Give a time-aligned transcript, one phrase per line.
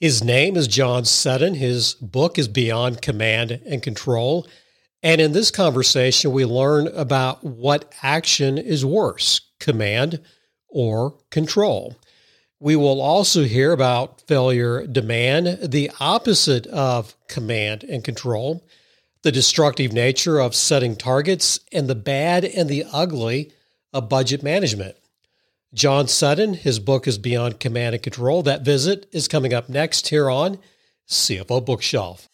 [0.00, 1.54] His name is John Seddon.
[1.54, 4.46] His book is Beyond Command and Control.
[5.02, 10.20] And in this conversation, we learn about what action is worse command
[10.68, 11.96] or control.
[12.60, 18.64] We will also hear about failure demand, the opposite of command and control,
[19.22, 23.50] the destructive nature of setting targets, and the bad and the ugly
[23.92, 24.94] of budget management.
[25.74, 28.42] John Seddon, his book is Beyond Command and Control.
[28.42, 30.58] That visit is coming up next here on
[31.06, 32.26] CFO Bookshelf.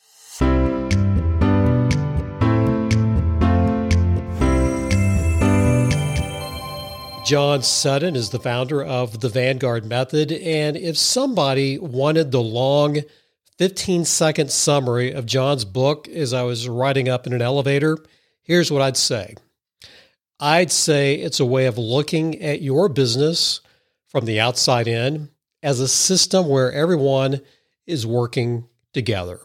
[7.26, 10.30] John Seddon is the founder of the Vanguard Method.
[10.30, 12.98] And if somebody wanted the long
[13.59, 17.98] 15 second summary of John's book as I was riding up in an elevator,
[18.42, 19.34] here's what I'd say
[20.41, 23.61] I'd say it's a way of looking at your business
[24.09, 25.30] from the outside in
[25.62, 27.41] as a system where everyone
[27.87, 29.41] is working together.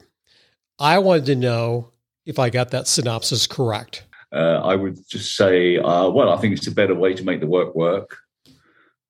[0.77, 1.91] I wanted to know
[2.25, 6.55] if I got that synopsis correct uh, I would just say, uh, well, I think
[6.55, 8.17] it's a better way to make the work work.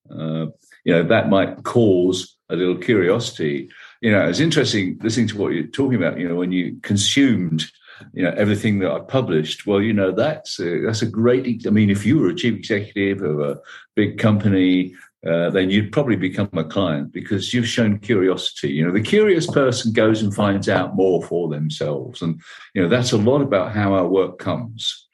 [0.09, 0.47] Uh,
[0.85, 3.69] you know, that might cause a little curiosity.
[4.01, 6.19] You know, it's interesting listening to what you're talking about.
[6.19, 7.69] You know, when you consumed,
[8.13, 9.65] you know, everything that I published.
[9.65, 11.65] Well, you know, that's a, that's a great.
[11.65, 13.59] I mean, if you were a chief executive of a
[13.95, 14.93] big company,
[15.27, 18.69] uh, then you'd probably become a client because you've shown curiosity.
[18.69, 22.39] You know, the curious person goes and finds out more for themselves, and
[22.73, 25.07] you know that's a lot about how our work comes.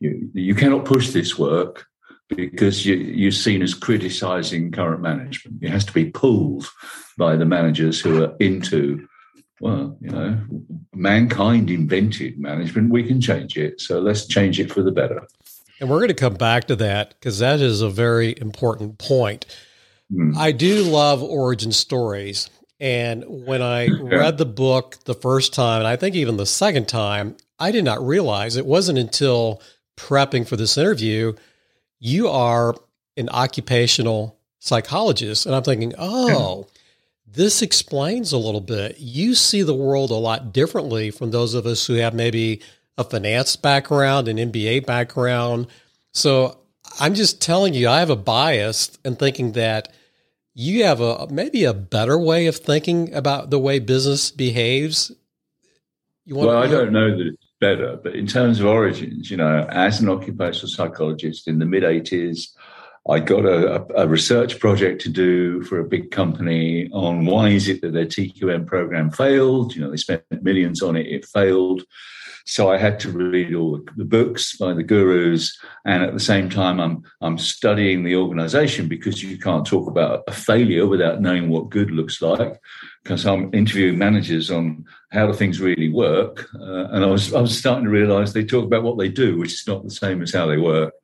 [0.00, 1.86] You, you cannot push this work
[2.28, 5.62] because you, you're seen as criticizing current management.
[5.62, 6.66] It has to be pulled
[7.16, 9.08] by the managers who are into,
[9.60, 10.38] well, you know,
[10.94, 12.90] mankind invented management.
[12.90, 13.80] We can change it.
[13.80, 15.26] So let's change it for the better.
[15.80, 19.46] And we're going to come back to that because that is a very important point.
[20.12, 20.36] Mm.
[20.36, 22.50] I do love origin stories.
[22.80, 24.16] And when I yeah.
[24.16, 27.84] read the book the first time, and I think even the second time, I did
[27.84, 29.60] not realize it wasn't until
[29.96, 31.34] prepping for this interview,
[31.98, 32.74] you are
[33.16, 35.46] an occupational psychologist.
[35.46, 36.68] And I'm thinking, oh,
[37.38, 38.98] this explains a little bit.
[38.98, 42.60] You see the world a lot differently from those of us who have maybe
[42.98, 45.68] a finance background, an MBA background.
[46.12, 46.58] So
[46.98, 49.92] I'm just telling you, I have a bias in thinking that
[50.52, 55.12] you have a maybe a better way of thinking about the way business behaves.
[56.24, 58.00] You want well, I don't know that it's better.
[58.02, 62.48] But in terms of origins, you know, as an occupational psychologist in the mid 80s,
[63.08, 67.68] I got a, a, research project to do for a big company on why is
[67.68, 69.74] it that their TQM program failed.
[69.74, 71.84] You know, they spent millions on it, it failed.
[72.48, 75.54] So I had to read all the books by the gurus,
[75.84, 80.24] and at the same time, I'm I'm studying the organisation because you can't talk about
[80.26, 82.58] a failure without knowing what good looks like.
[83.02, 87.40] Because I'm interviewing managers on how do things really work, uh, and I was I
[87.42, 90.22] was starting to realise they talk about what they do, which is not the same
[90.22, 90.94] as how they work.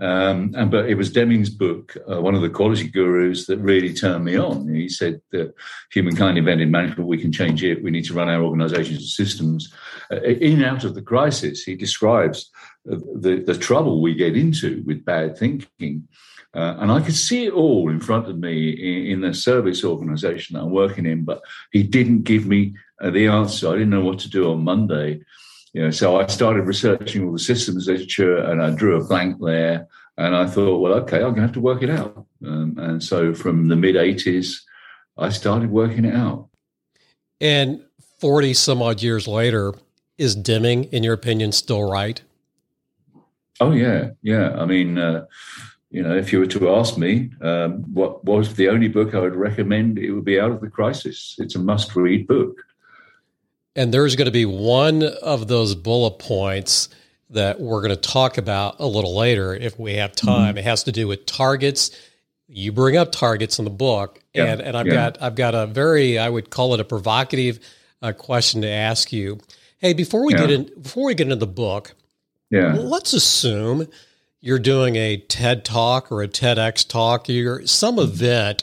[0.00, 3.92] Um, and but it was Deming's book, uh, one of the quality gurus, that really
[3.92, 4.66] turned me on.
[4.72, 5.54] He said that
[5.92, 7.06] humankind invented management.
[7.06, 7.82] We can change it.
[7.82, 9.72] We need to run our organisations and systems
[10.10, 11.62] uh, in and out of the crisis.
[11.62, 12.50] He describes
[12.86, 16.08] the the trouble we get into with bad thinking.
[16.52, 19.84] Uh, and I could see it all in front of me in, in the service
[19.84, 23.68] organisation that I'm working in, but he didn't give me uh, the answer.
[23.68, 25.20] I didn't know what to do on Monday.
[25.72, 29.40] You know, so I started researching all the systems literature and I drew a blank
[29.40, 29.88] there.
[30.18, 32.26] And I thought, well, okay, I'm going to have to work it out.
[32.44, 34.56] Um, and so from the mid 80s,
[35.16, 36.48] I started working it out.
[37.40, 37.82] And
[38.18, 39.74] 40 some odd years later,
[40.18, 42.20] is Deming, in your opinion, still right?
[43.58, 44.10] Oh, yeah.
[44.20, 44.54] Yeah.
[44.54, 45.24] I mean, uh,
[45.90, 49.20] you know, if you were to ask me um, what was the only book I
[49.20, 51.36] would recommend, it would be Out of the Crisis.
[51.38, 52.56] It's a must read book.
[53.80, 56.90] And there's going to be one of those bullet points
[57.30, 60.50] that we're going to talk about a little later if we have time.
[60.50, 60.58] Mm-hmm.
[60.58, 61.90] It has to do with targets.
[62.46, 64.52] You bring up targets in the book, yeah.
[64.52, 64.92] and and I've yeah.
[64.92, 67.58] got I've got a very I would call it a provocative
[68.02, 69.38] uh, question to ask you.
[69.78, 70.40] Hey, before we yeah.
[70.40, 71.94] get in before we get into the book,
[72.50, 73.88] yeah, let's assume
[74.42, 78.12] you're doing a TED talk or a TEDx talk, you're some mm-hmm.
[78.12, 78.62] event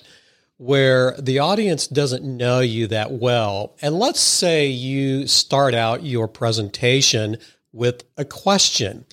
[0.57, 3.75] where the audience doesn't know you that well.
[3.81, 7.37] And let's say you start out your presentation
[7.71, 9.05] with a question.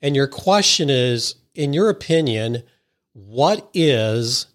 [0.00, 2.62] And your question is, in your opinion,
[3.12, 4.46] what is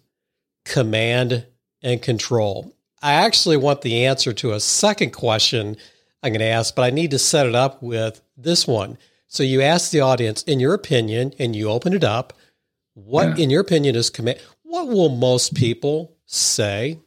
[0.64, 1.46] command
[1.82, 2.74] and control?
[3.02, 5.76] I actually want the answer to a second question
[6.22, 8.96] I'm going to ask, but I need to set it up with this one.
[9.26, 12.32] So you ask the audience, in your opinion, and you open it up,
[12.94, 13.44] what, yeah.
[13.44, 14.38] in your opinion, is command?
[14.62, 17.00] What will most people say?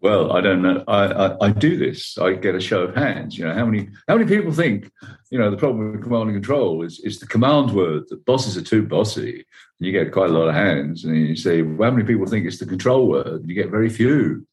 [0.00, 0.82] Well, I don't know.
[0.88, 2.18] I, I, I, do this.
[2.18, 3.38] I get a show of hands.
[3.38, 4.90] You know, how many how many people think,
[5.30, 8.56] you know, the problem with command and control is is the command word that bosses
[8.56, 9.34] are too bossy.
[9.78, 11.04] And you get quite a lot of hands.
[11.04, 13.42] And you say, well, how many people think it's the control word?
[13.42, 14.44] And you get very few.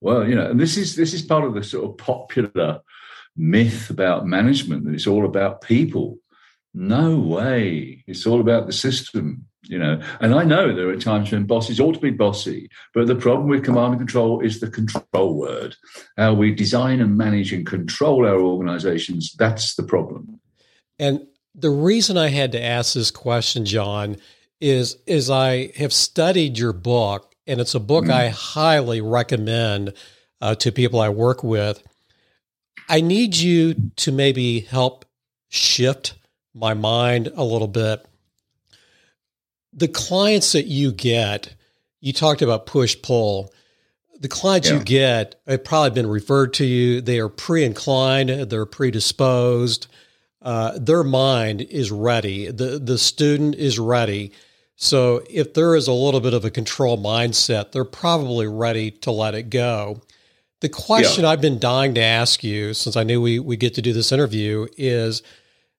[0.00, 2.80] Well, you know, and this is this is part of the sort of popular
[3.36, 6.18] myth about management that it's all about people.
[6.74, 8.02] No way.
[8.08, 10.00] It's all about the system you know.
[10.20, 13.48] And i know there are times when bosses ought to be bossy but the problem
[13.48, 15.76] with command and control is the control word.
[16.16, 20.40] How we design and manage and control our organizations that's the problem.
[20.98, 24.16] And the reason i had to ask this question john
[24.60, 28.12] is is i have studied your book and it's a book mm.
[28.12, 29.92] i highly recommend
[30.40, 31.82] uh, to people i work with.
[32.88, 35.04] I need you to maybe help
[35.48, 36.14] shift
[36.54, 38.04] my mind a little bit
[39.72, 41.54] the clients that you get,
[42.00, 43.52] you talked about push pull.
[44.18, 44.78] The clients yeah.
[44.78, 47.00] you get have probably been referred to you.
[47.00, 49.86] They are pre inclined, they're predisposed.
[50.42, 52.50] Uh, their mind is ready.
[52.50, 54.32] The, the student is ready.
[54.76, 59.10] So if there is a little bit of a control mindset, they're probably ready to
[59.10, 60.00] let it go.
[60.60, 61.30] The question yeah.
[61.30, 64.12] I've been dying to ask you since I knew we, we get to do this
[64.12, 65.22] interview is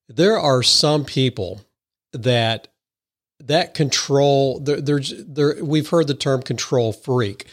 [0.07, 1.61] there are some people
[2.13, 2.67] that
[3.47, 7.45] that control there, there's there we've heard the term control freak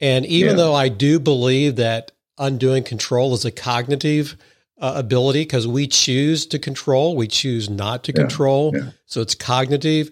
[0.00, 0.56] and even yeah.
[0.56, 4.36] though i do believe that undoing control is a cognitive
[4.78, 8.22] uh, ability because we choose to control we choose not to yeah.
[8.22, 8.90] control yeah.
[9.06, 10.10] so it's cognitive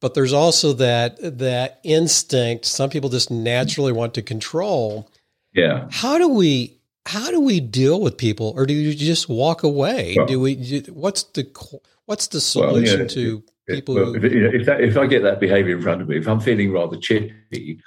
[0.00, 5.08] but there's also that that instinct some people just naturally want to control
[5.54, 9.62] yeah how do we how do we deal with people or do you just walk
[9.62, 13.42] away well, do we what's the what's the solution well, to
[13.72, 13.94] people.
[13.94, 16.18] Well, if, you know, if, that, if I get that behaviour in front of me,
[16.18, 17.80] if I'm feeling rather chippy,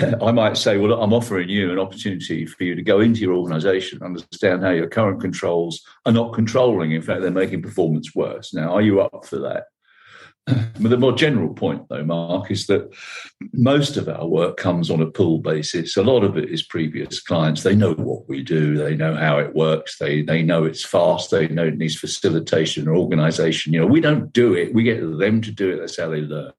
[0.22, 3.34] I might say, well, I'm offering you an opportunity for you to go into your
[3.34, 6.92] organization, understand how your current controls are not controlling.
[6.92, 8.54] In fact, they're making performance worse.
[8.54, 9.64] Now, are you up for that?
[10.80, 12.90] The more general point, though, Mark, is that
[13.52, 15.96] most of our work comes on a pool basis.
[15.96, 17.62] A lot of it is previous clients.
[17.62, 18.76] They know what we do.
[18.76, 19.98] They know how it works.
[19.98, 21.30] They they know it's fast.
[21.30, 23.72] They know it needs facilitation or organization.
[23.72, 24.74] You know, we don't do it.
[24.74, 25.76] We get them to do it.
[25.76, 26.52] That's how they learn.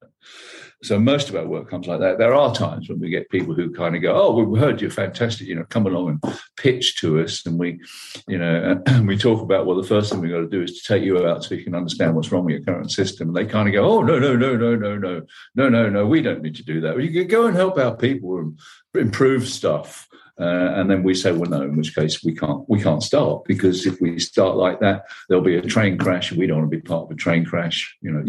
[0.83, 2.17] So most of our work comes like that.
[2.17, 4.89] There are times when we get people who kind of go, "Oh, we heard you're
[4.89, 5.47] fantastic.
[5.47, 7.79] You know, come along and pitch to us." And we,
[8.27, 10.81] you know, and we talk about well, the first thing we've got to do is
[10.81, 13.29] to take you out so you can understand what's wrong with your current system.
[13.29, 15.21] And they kind of go, "Oh, no, no, no, no, no, no,
[15.55, 16.07] no, no, no.
[16.07, 17.01] We don't need to do that.
[17.01, 18.59] You can go and help our people and
[18.95, 20.07] improve stuff."
[20.39, 23.43] Uh, and then we say, well, no, in which case we can't we can't start
[23.45, 26.71] because if we start like that, there'll be a train crash, and we don't want
[26.71, 27.95] to be part of a train crash.
[28.01, 28.23] You know,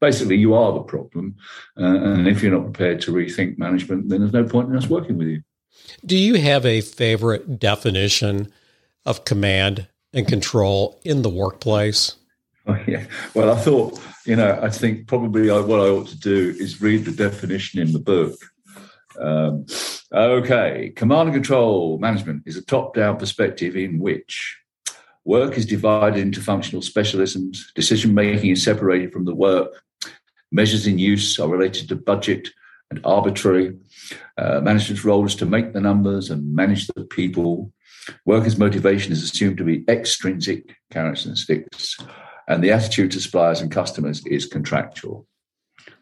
[0.00, 1.36] basically you are the problem.
[1.78, 4.88] Uh, and if you're not prepared to rethink management, then there's no point in us
[4.88, 5.42] working with you.
[6.04, 8.52] Do you have a favorite definition
[9.04, 12.14] of command and control in the workplace?
[12.70, 13.06] Oh, yeah.
[13.32, 17.06] Well, I thought, you know, I think probably what I ought to do is read
[17.06, 18.38] the definition in the book.
[19.18, 19.64] Um,
[20.12, 24.58] okay, command and control management is a top down perspective in which
[25.24, 29.82] work is divided into functional specialisms, decision making is separated from the work,
[30.50, 32.48] Measures in use are related to budget
[32.90, 33.76] and arbitrary.
[34.36, 37.72] Uh, management's role is to make the numbers and manage the people.
[38.24, 41.98] Workers' motivation is assumed to be extrinsic characteristics,
[42.48, 45.26] and the attitude to suppliers and customers is contractual.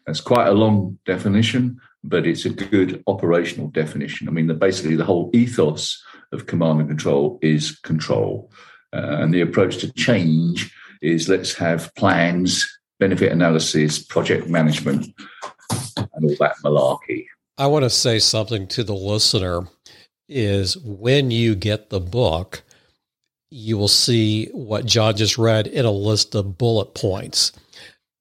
[0.05, 4.29] That's quite a long definition, but it's a good operational definition.
[4.29, 6.01] I mean, the, basically, the whole ethos
[6.31, 8.49] of command and control is control.
[8.93, 15.13] Uh, and the approach to change is let's have plans benefit analysis, project management,
[15.69, 17.25] and all that malarkey.
[17.57, 19.67] I want to say something to the listener
[20.29, 22.63] is when you get the book,
[23.49, 27.53] you will see what John just read in a list of bullet points.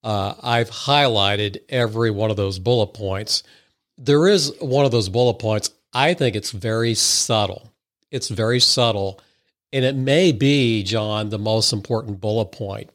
[0.04, 3.42] Uh, I've highlighted every one of those bullet points.
[3.99, 5.71] There is one of those bullet points.
[5.92, 7.73] I think it's very subtle.
[8.11, 9.21] It's very subtle.
[9.73, 12.90] And it may be, John, the most important bullet point.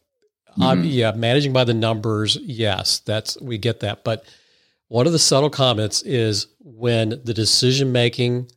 [0.51, 0.63] Mm-hmm.
[0.63, 4.03] Um, yeah, managing by the numbers, yes, that's we get that.
[4.03, 4.25] But
[4.89, 8.51] one of the subtle comments is when the decision making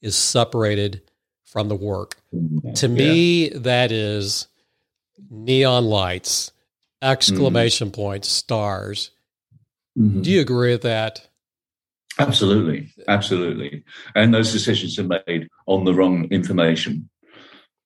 [0.00, 1.02] is separated
[1.44, 2.16] from the work.
[2.34, 2.72] Mm-hmm.
[2.72, 3.58] To me, yeah.
[3.58, 4.48] that is
[5.30, 6.52] neon lights,
[7.02, 8.00] exclamation mm-hmm.
[8.00, 9.10] points, stars.
[9.98, 10.22] Mm-hmm.
[10.22, 11.28] Do you agree with that?
[12.18, 13.84] Absolutely, absolutely.
[14.14, 17.08] And those decisions are made on the wrong information.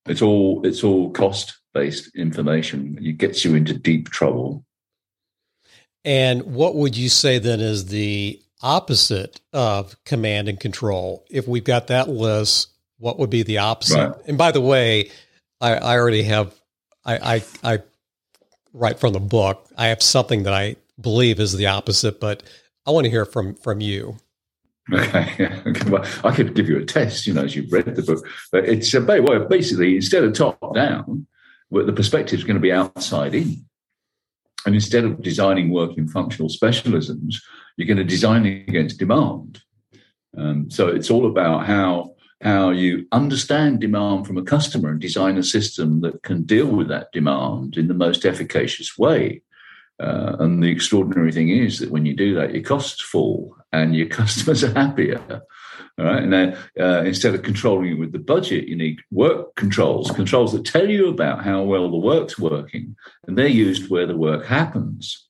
[0.07, 2.99] It's all it's all cost based information.
[3.01, 4.65] It gets you into deep trouble.
[6.05, 11.25] And what would you say then is the opposite of command and control?
[11.31, 14.09] If we've got that list, what would be the opposite?
[14.09, 14.17] Right.
[14.27, 15.11] And by the way,
[15.61, 16.53] I, I already have
[17.05, 17.79] I, I I
[18.73, 19.69] right from the book.
[19.77, 22.43] I have something that I believe is the opposite, but
[22.87, 24.17] I want to hear from from you.
[24.93, 28.27] Okay, well, I could give you a test, you know, as you've read the book,
[28.51, 31.27] but it's a well, basically instead of top down,
[31.71, 33.65] the perspective is going to be outside in.
[34.67, 37.37] And instead of designing work in functional specialisms,
[37.77, 39.63] you're going to design against demand.
[40.37, 45.39] Um, so it's all about how how you understand demand from a customer and design
[45.39, 49.43] a system that can deal with that demand in the most efficacious way.
[50.01, 53.97] Uh, and the extraordinary thing is that when you do that, your costs fall and
[53.97, 55.43] your customers are happier.
[55.99, 56.29] All right.
[56.29, 60.65] Then uh, instead of controlling it with the budget, you need work controls, controls that
[60.65, 62.95] tell you about how well the work's working,
[63.27, 65.27] and they're used where the work happens.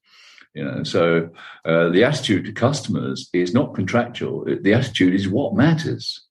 [0.55, 1.31] You know, so
[1.65, 4.45] uh, the attitude to customers is not contractual.
[4.45, 6.25] The attitude is what matters.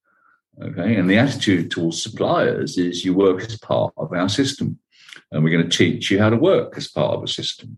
[0.61, 4.79] Okay, and the attitude towards suppliers is you work as part of our system,
[5.31, 7.77] and we're going to teach you how to work as part of a system.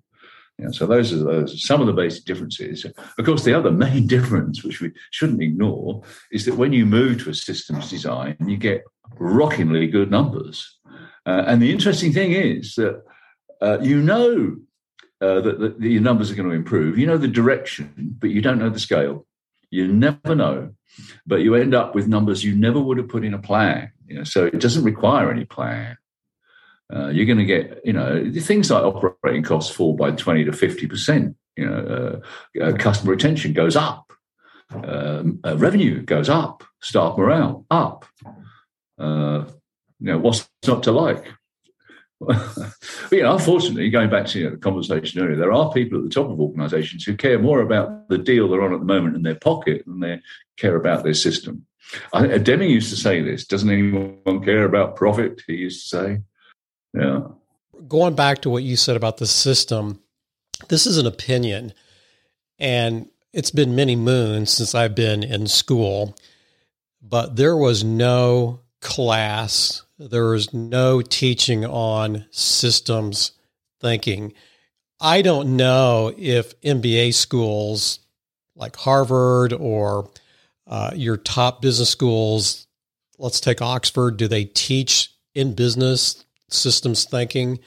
[0.71, 2.85] So those are, those some of the basic differences.
[2.85, 7.23] Of course, the other main difference, which we shouldn't ignore, is that when you move
[7.23, 8.83] to a systems design, you get
[9.17, 10.77] rockingly good numbers.
[11.25, 13.03] Uh, and the interesting thing is that
[13.61, 14.57] uh, you know
[15.21, 16.97] uh, that, that your numbers are going to improve.
[16.97, 19.25] You know the direction, but you don't know the scale.
[19.69, 20.71] You never know,
[21.27, 23.91] but you end up with numbers you never would have put in a plan.
[24.07, 25.97] You know, so it doesn't require any plan.
[26.93, 30.51] Uh, you're going to get, you know, things like operating costs fall by 20 to
[30.51, 31.35] 50%.
[31.55, 32.21] You know,
[32.57, 34.11] uh, uh, customer retention goes up,
[34.71, 38.05] um, uh, revenue goes up, staff morale up.
[38.97, 39.45] Uh,
[39.99, 41.25] you know, what's not to like?
[42.19, 42.37] but,
[43.11, 46.03] you know, unfortunately, going back to you know, the conversation earlier, there are people at
[46.03, 49.15] the top of organisations who care more about the deal they're on at the moment
[49.15, 50.19] in their pocket than they
[50.57, 51.65] care about their system.
[52.13, 56.21] I, Deming used to say this: "Doesn't anyone care about profit?" He used to say.
[56.93, 57.21] Yeah.
[57.87, 60.01] Going back to what you said about the system,
[60.67, 61.73] this is an opinion,
[62.57, 66.15] and it's been many moons since I've been in school,
[67.01, 73.33] but there was no class, there was no teaching on systems
[73.79, 74.33] thinking.
[74.99, 77.99] I don't know if MBA schools
[78.55, 80.09] like Harvard or
[80.67, 82.67] uh, your top business schools,
[83.17, 87.59] let's take Oxford, do they teach in business systems thinking.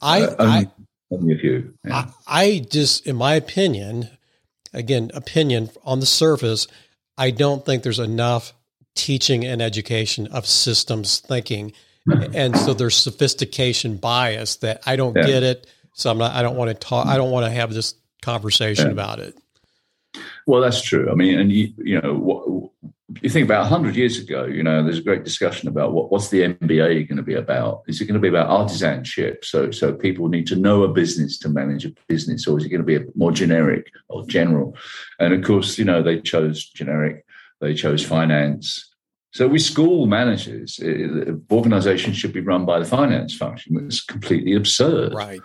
[0.00, 0.70] I, uh, only, I,
[1.10, 1.74] only a few.
[1.84, 2.06] Yeah.
[2.26, 4.08] I, I just, in my opinion,
[4.72, 6.66] again, opinion on the surface,
[7.18, 8.52] I don't think there's enough
[8.94, 11.72] teaching and education of systems thinking.
[12.34, 15.26] and so there's sophistication bias that I don't yeah.
[15.26, 15.66] get it.
[15.92, 18.86] So I'm not, I don't want to talk, I don't want to have this conversation
[18.86, 18.92] yeah.
[18.92, 19.36] about it.
[20.46, 21.10] Well, that's true.
[21.10, 22.70] I mean, and you, you know, what,
[23.22, 26.28] you think about 100 years ago, you know, there's a great discussion about what, what's
[26.28, 27.82] the MBA going to be about?
[27.86, 29.44] Is it going to be about artisanship?
[29.44, 32.68] So, so people need to know a business to manage a business, or is it
[32.68, 34.76] going to be more generic or general?
[35.20, 37.24] And of course, you know, they chose generic,
[37.60, 38.92] they chose finance.
[39.32, 40.80] So we school managers,
[41.50, 43.76] organizations should be run by the finance function.
[43.84, 45.14] It's completely absurd.
[45.14, 45.40] Right.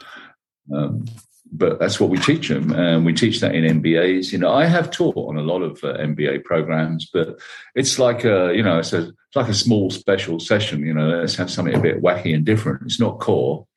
[0.74, 1.06] Um,
[1.52, 4.32] but that's what we teach them, and we teach that in MBAs.
[4.32, 7.40] You know, I have taught on a lot of uh, MBA programs, but
[7.76, 10.86] it's like a you know, it's, a, it's like a small special session.
[10.86, 12.84] You know, let's have something a bit wacky and different.
[12.84, 13.68] It's not core.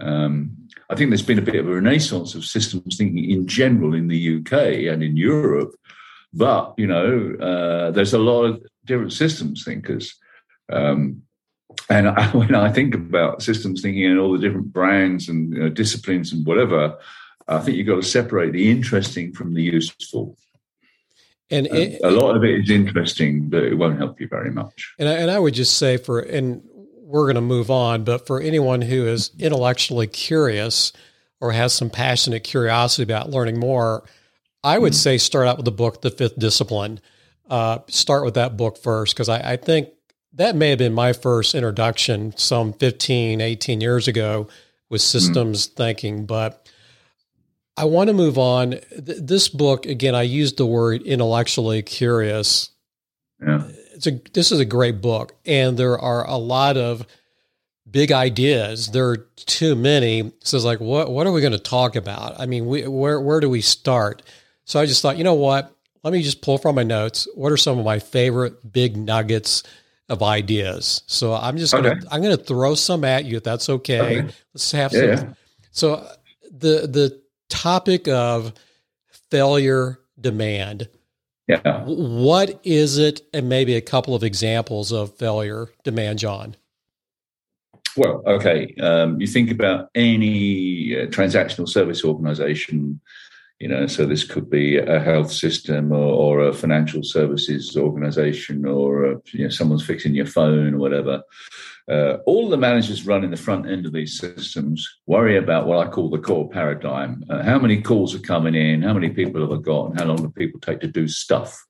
[0.00, 0.56] Um,
[0.90, 4.06] I think there's been a bit of a renaissance of systems thinking in general in
[4.06, 5.74] the UK and in Europe,
[6.32, 10.14] but you know, uh, there's a lot of different systems thinkers.
[10.70, 11.22] Um,
[11.88, 15.60] and I, when I think about systems thinking and all the different brands and you
[15.60, 16.98] know, disciplines and whatever,
[17.46, 20.36] I think you've got to separate the interesting from the useful.
[21.50, 24.94] And it, a lot of it is interesting, but it won't help you very much.
[24.98, 26.62] And I, and I would just say for, and
[27.00, 30.92] we're going to move on, but for anyone who is intellectually curious
[31.40, 34.04] or has some passionate curiosity about learning more,
[34.62, 34.96] I would mm.
[34.96, 37.00] say start out with the book, The Fifth Discipline.
[37.48, 39.88] Uh, start with that book first, because I, I think
[40.38, 44.48] that may have been my first introduction some 15, 18 years ago
[44.88, 45.18] with mm-hmm.
[45.18, 46.26] systems mm thinking.
[46.26, 46.68] But
[47.76, 48.70] I want to move on.
[48.70, 52.70] Th- this book, again, I used the word intellectually curious.
[53.44, 53.64] Yeah.
[53.94, 57.04] It's a, this is a great book, and there are a lot of
[57.90, 58.88] big ideas.
[58.88, 60.32] There are too many.
[60.40, 62.38] So it's like, what what are we going to talk about?
[62.38, 64.22] I mean, we, where where do we start?
[64.64, 65.74] So I just thought, you know what?
[66.04, 67.26] Let me just pull from my notes.
[67.34, 69.64] What are some of my favorite big nuggets
[70.08, 71.02] of ideas.
[71.06, 72.06] So I'm just gonna okay.
[72.10, 74.00] I'm gonna throw some at you if that's okay.
[74.00, 74.34] okay.
[74.54, 75.28] Let's have yeah, some.
[75.28, 75.34] Yeah.
[75.70, 76.08] So
[76.50, 78.52] the the topic of
[79.30, 80.88] failure demand.
[81.46, 81.82] Yeah.
[81.86, 86.56] What is it, and maybe a couple of examples of failure demand, John?
[87.96, 88.74] Well, okay.
[88.80, 93.00] Um, you think about any uh, transactional service organization,
[93.60, 98.64] you know, so this could be a health system or, or a financial services organization
[98.64, 101.22] or a, you know, someone's fixing your phone or whatever.
[101.90, 105.90] Uh, all the managers running the front end of these systems worry about what I
[105.90, 107.24] call the core paradigm.
[107.28, 108.82] Uh, how many calls are coming in?
[108.82, 109.90] How many people have I got?
[109.90, 111.64] And how long do people take to do stuff?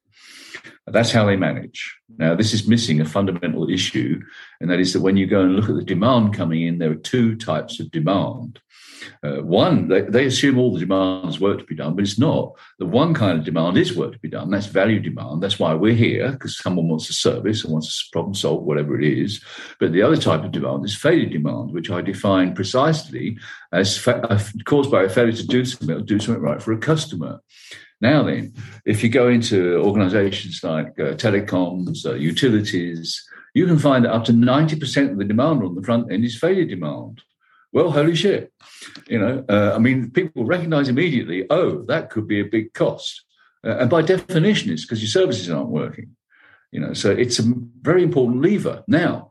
[0.87, 1.97] That's how they manage.
[2.17, 4.21] Now, this is missing a fundamental issue,
[4.61, 6.91] and that is that when you go and look at the demand coming in, there
[6.91, 8.59] are two types of demand.
[9.23, 12.19] Uh, one, they, they, assume all the demand is work to be done, but it's
[12.19, 12.53] not.
[12.79, 14.51] The one kind of demand is work to be done.
[14.51, 15.43] That's value demand.
[15.43, 19.01] That's why we're here, because someone wants a service and wants a problem solved, whatever
[19.01, 19.43] it is.
[19.81, 23.39] But the other type of demand is failure demand, which I define precisely
[23.73, 26.73] as fa- uh, caused by a failure to do something, or do something right for
[26.73, 27.41] a customer.
[28.01, 34.05] Now, then, if you go into organizations like uh, telecoms, uh, utilities, you can find
[34.05, 37.23] that up to 90% of the demand on the front end is failure demand.
[37.73, 38.53] Well, holy shit.
[39.09, 43.25] You know, uh, I mean, people recognize immediately, oh, that could be a big cost.
[43.65, 46.17] Uh, and by definition, it's because your services aren't working.
[46.73, 48.85] You know, so it's a very important lever.
[48.87, 49.31] Now,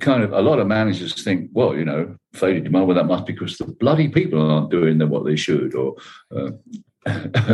[0.00, 3.26] kind of a lot of managers think, well, you know, failure demand, well, that must
[3.26, 5.96] be because the bloody people aren't doing what they should, or
[6.34, 6.50] uh,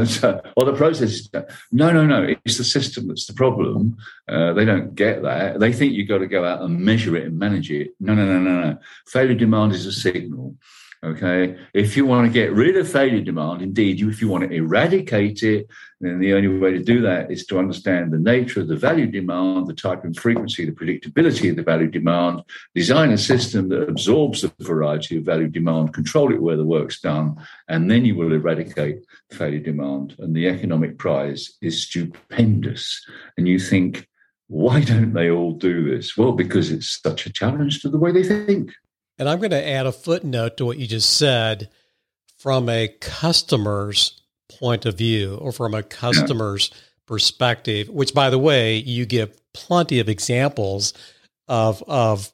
[0.04, 1.28] so, or the process.
[1.72, 2.34] No, no, no.
[2.44, 3.96] It's the system that's the problem.
[4.28, 5.58] Uh, they don't get that.
[5.60, 7.94] They think you've got to go out and measure it and manage it.
[7.98, 8.78] No, no, no, no, no.
[9.08, 10.56] Failure demand is a signal.
[11.02, 11.56] Okay.
[11.72, 15.42] If you want to get rid of failure demand, indeed, if you want to eradicate
[15.42, 15.66] it,
[15.98, 19.06] then the only way to do that is to understand the nature of the value
[19.06, 22.42] demand, the type and frequency, the predictability of the value demand,
[22.74, 27.00] design a system that absorbs the variety of value demand, control it where the work's
[27.00, 27.34] done,
[27.68, 28.98] and then you will eradicate
[29.32, 30.16] failure demand.
[30.18, 33.02] And the economic prize is stupendous.
[33.38, 34.06] And you think,
[34.48, 36.14] why don't they all do this?
[36.14, 38.72] Well, because it's such a challenge to the way they think.
[39.20, 41.68] And I'm going to add a footnote to what you just said
[42.38, 44.18] from a customer's
[44.58, 46.70] point of view or from a customer's
[47.06, 50.94] perspective, which, by the way, you give plenty of examples
[51.48, 52.32] of, of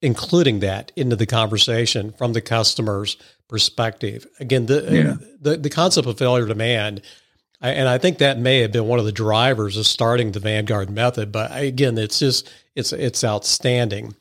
[0.00, 3.16] including that into the conversation from the customer's
[3.48, 4.24] perspective.
[4.38, 5.26] Again, the, yeah.
[5.40, 7.02] the, the concept of failure demand,
[7.60, 10.88] and I think that may have been one of the drivers of starting the Vanguard
[10.88, 11.32] method.
[11.32, 14.14] But again, it's just it's it's outstanding.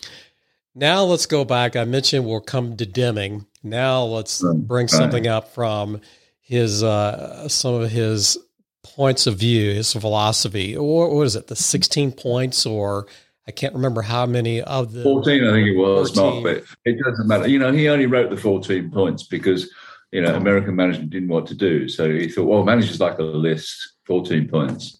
[0.73, 1.75] Now let's go back.
[1.75, 3.45] I mentioned we'll come to Deming.
[3.63, 6.01] Now let's bring something up from
[6.39, 8.37] his uh, some of his
[8.83, 10.75] points of view, his philosophy.
[10.75, 11.47] Or what is it?
[11.47, 13.07] The sixteen points, or
[13.47, 15.43] I can't remember how many of the fourteen.
[15.45, 16.43] I think it was, 14.
[16.43, 17.47] Mark, but it doesn't matter.
[17.47, 19.69] You know, he only wrote the fourteen points because
[20.11, 21.87] you know American management didn't know what to do.
[21.89, 24.97] So he thought, well, managers like a list, fourteen points.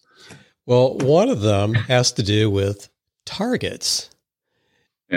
[0.66, 2.88] Well, one of them has to do with
[3.26, 4.10] targets.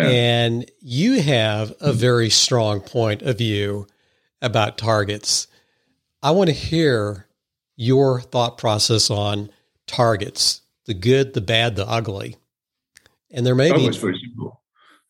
[0.03, 3.87] And you have a very strong point of view
[4.41, 5.47] about targets.
[6.21, 7.27] I want to hear
[7.75, 9.49] your thought process on
[9.87, 12.35] targets the good, the bad, the ugly.
[13.31, 13.87] And there may oh, be.
[13.87, 14.61] It's very simple.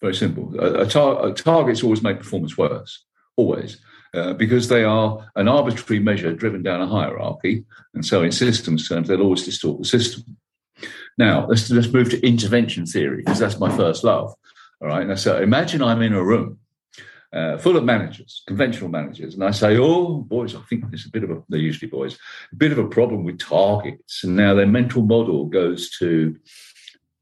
[0.01, 0.59] Very simple.
[0.59, 3.03] A, a, tar- a targets always make performance worse,
[3.35, 3.77] always.
[4.13, 7.65] Uh, because they are an arbitrary measure driven down a hierarchy.
[7.93, 10.37] And so, in systems terms, they'll always distort the system.
[11.17, 14.33] Now, let's, let's move to intervention theory, because that's my first love.
[14.85, 15.07] All right.
[15.07, 16.59] Now, so imagine I'm in a room
[17.33, 21.09] uh, full of managers, conventional managers, and I say, "Oh, boys, I think there's a
[21.09, 22.19] bit of a they're usually boys,
[22.53, 26.35] a bit of a problem with targets." And now their mental model goes to,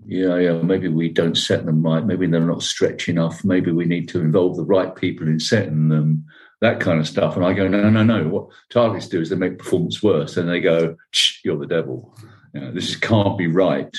[0.06, 3.86] yeah, yeah, maybe we don't set them right, maybe they're not stretch enough, maybe we
[3.86, 6.26] need to involve the right people in setting them,
[6.60, 7.38] that kind of stuff.
[7.38, 8.28] And I go, no, no, no.
[8.28, 10.98] What targets do is they make performance worse, and they go,
[11.46, 12.14] "You're the devil."
[12.54, 13.96] You know, this can't be right.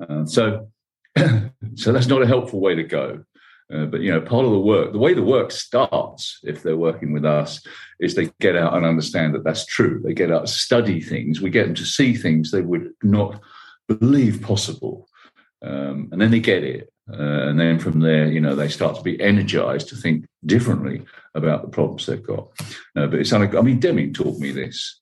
[0.00, 0.66] Uh, so
[1.74, 3.24] so that's not a helpful way to go.
[3.72, 6.76] Uh, but you know, part of the work, the way the work starts, if they're
[6.76, 7.64] working with us,
[8.00, 10.00] is they get out and understand that that's true.
[10.04, 11.40] They get out, study things.
[11.40, 13.40] We get them to see things they would not
[13.86, 15.08] believe possible,
[15.62, 16.92] um, and then they get it.
[17.12, 21.02] Uh, and then from there, you know, they start to be energized to think differently
[21.34, 22.48] about the problems they've got.
[22.96, 25.00] Uh, but it's, I mean, Deming taught me this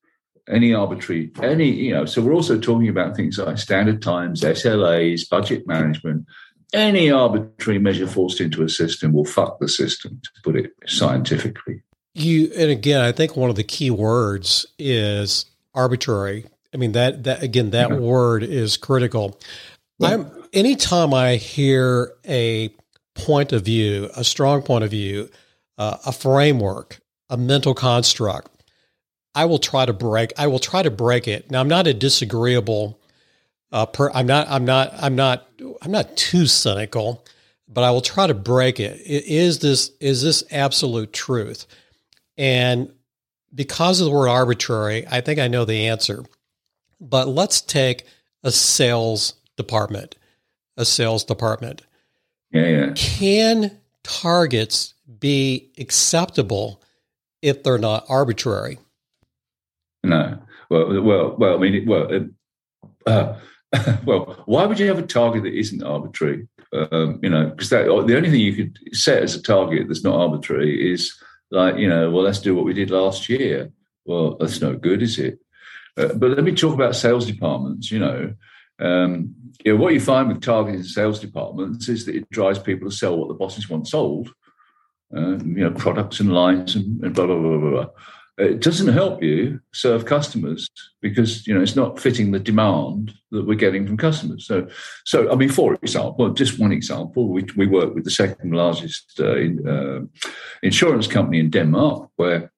[0.48, 5.28] any arbitrary, any, you know, so we're also talking about things like standard times, SLAs,
[5.28, 6.26] budget management.
[6.72, 11.82] Any arbitrary measure forced into a system will fuck the system, to put it scientifically.
[12.14, 16.44] You and again, I think one of the key words is arbitrary.
[16.74, 17.96] I mean that that again, that yeah.
[17.96, 19.40] word is critical.
[19.98, 20.08] Yeah.
[20.08, 22.70] I'm anytime I hear a
[23.14, 25.30] point of view, a strong point of view,
[25.78, 28.57] uh, a framework, a mental construct
[29.34, 30.32] I will try to break.
[30.36, 31.50] I will try to break it.
[31.50, 33.00] Now I'm not a disagreeable.
[33.70, 34.48] Uh, per, I'm not.
[34.48, 34.92] I'm not.
[34.98, 35.48] I'm not.
[35.82, 37.24] I'm not too cynical,
[37.68, 39.00] but I will try to break it.
[39.04, 41.66] Is this is this absolute truth?
[42.36, 42.92] And
[43.54, 46.24] because of the word arbitrary, I think I know the answer.
[47.00, 48.04] But let's take
[48.42, 50.16] a sales department.
[50.76, 51.82] A sales department.
[52.52, 52.92] Yeah, yeah.
[52.94, 56.82] Can targets be acceptable
[57.42, 58.78] if they're not arbitrary?
[60.02, 60.38] No.
[60.70, 61.54] Well, well, well.
[61.54, 62.28] I mean, well,
[63.06, 63.34] uh,
[64.04, 64.42] well.
[64.46, 66.48] Why would you have a target that isn't arbitrary?
[66.72, 70.20] Um, you know, because the only thing you could set as a target that's not
[70.20, 71.14] arbitrary is
[71.50, 73.70] like, you know, well, let's do what we did last year.
[74.04, 75.38] Well, that's no good, is it?
[75.96, 77.90] Uh, but let me talk about sales departments.
[77.90, 78.34] You know,
[78.78, 79.34] um,
[79.64, 82.94] you know, what you find with targeting sales departments is that it drives people to
[82.94, 84.30] sell what the bosses want sold.
[85.14, 87.86] Uh, you know, products and lines and, and blah, blah, blah, blah, blah.
[88.38, 90.68] It doesn't help you serve customers
[91.02, 94.46] because you know it's not fitting the demand that we're getting from customers.
[94.46, 94.68] So,
[95.04, 99.18] so I mean, for example, just one example, we, we work with the second largest
[99.18, 100.22] uh, in, uh,
[100.62, 102.52] insurance company in Denmark, where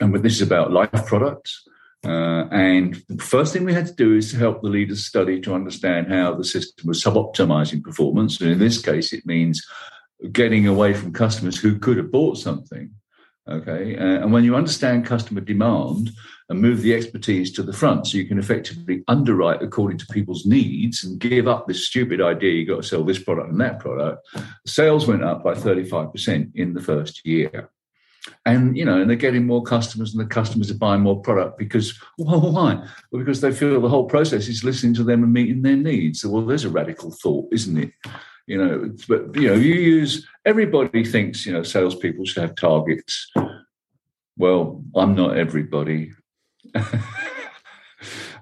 [0.00, 1.66] and this is about life products.
[2.06, 5.40] Uh, and the first thing we had to do is to help the leaders study
[5.40, 8.40] to understand how the system was sub-optimizing performance.
[8.40, 9.66] And in this case, it means
[10.30, 12.90] getting away from customers who could have bought something.
[13.48, 13.96] Okay.
[13.96, 16.10] Uh, and when you understand customer demand
[16.48, 20.46] and move the expertise to the front, so you can effectively underwrite according to people's
[20.46, 23.80] needs and give up this stupid idea you've got to sell this product and that
[23.80, 24.26] product,
[24.66, 27.70] sales went up by 35% in the first year
[28.46, 31.58] and you know, and they're getting more customers, and the customers are buying more product
[31.58, 32.74] because well, why?
[33.10, 36.20] Well, because they feel the whole process is listening to them and meeting their needs.
[36.20, 37.92] So, well, there's a radical thought, isn't it?
[38.48, 43.30] You know, but you know, you use everybody thinks you know salespeople should have targets.
[44.38, 46.12] Well, I'm not everybody.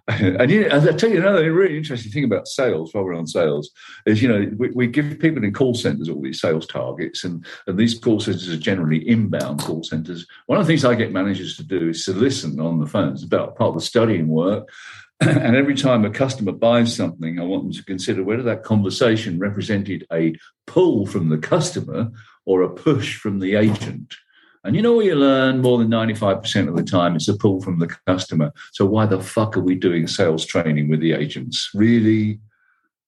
[0.09, 3.71] and you, I'll tell you another really interesting thing about sales while we're on sales
[4.07, 7.45] is, you know, we, we give people in call centers all these sales targets, and,
[7.67, 10.25] and these call centers are generally inbound call centers.
[10.47, 13.15] One of the things I get managers to do is to listen on the phone.
[13.15, 14.69] It's about part of the studying work.
[15.21, 19.39] and every time a customer buys something, I want them to consider whether that conversation
[19.39, 20.35] represented a
[20.67, 22.11] pull from the customer
[22.45, 24.15] or a push from the agent.
[24.63, 27.15] And you know what you learn more than 95% of the time?
[27.15, 28.53] It's a pull from the customer.
[28.73, 31.71] So why the fuck are we doing sales training with the agents?
[31.73, 32.41] Really?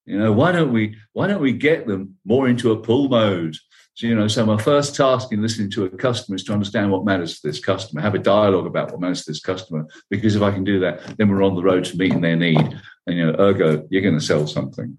[0.06, 3.56] You know, why don't we why don't we get them more into a pull mode?
[3.98, 6.92] So, you know, so my first task in listening to a customer is to understand
[6.92, 9.88] what matters to this customer, have a dialogue about what matters to this customer.
[10.08, 12.78] Because if I can do that, then we're on the road to meeting their need.
[13.08, 14.96] And you know, ergo, you're going to sell something.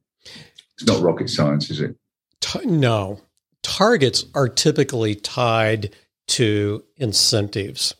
[0.74, 1.96] It's not rocket science, is it?
[2.66, 3.22] No.
[3.64, 5.96] Targets are typically tied
[6.28, 7.96] to incentives.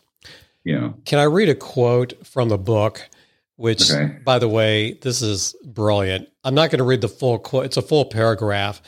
[0.64, 0.90] Yeah.
[1.06, 3.08] Can I read a quote from the book?
[3.56, 4.18] Which, okay.
[4.22, 6.28] by the way, this is brilliant.
[6.44, 8.82] I'm not going to read the full quote, it's a full paragraph,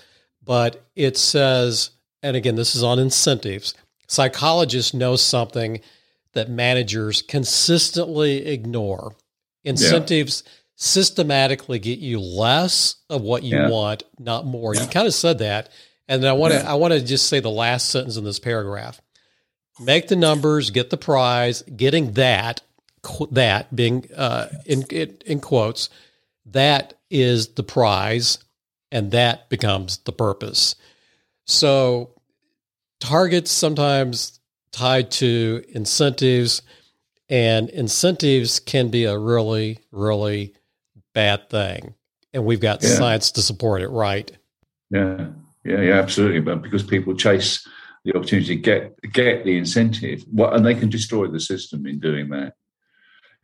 [0.44, 3.74] but it says, and again, this is on incentives.
[4.06, 5.80] Psychologists know something
[6.34, 9.14] that managers consistently ignore.
[9.64, 10.52] Incentives yeah.
[10.76, 13.68] systematically get you less of what you yeah.
[13.68, 14.74] want, not more.
[14.74, 14.82] Yeah.
[14.82, 15.70] You kind of said that.
[16.08, 19.00] And I want to I want to just say the last sentence in this paragraph
[19.80, 22.60] make the numbers, get the prize, getting that,
[23.30, 24.82] that being uh, in,
[25.26, 25.88] in quotes,
[26.46, 28.38] that is the prize,
[28.90, 30.74] and that becomes the purpose.
[31.46, 32.14] So,
[33.00, 36.62] targets sometimes tied to incentives,
[37.28, 40.54] and incentives can be a really, really
[41.14, 41.94] bad thing.
[42.32, 42.90] And we've got yeah.
[42.90, 44.30] science to support it, right?
[44.90, 45.28] Yeah,
[45.64, 46.40] yeah, yeah, absolutely.
[46.40, 47.66] But because people chase
[48.04, 52.28] the opportunity to get get the incentive, and they can destroy the system in doing
[52.30, 52.54] that.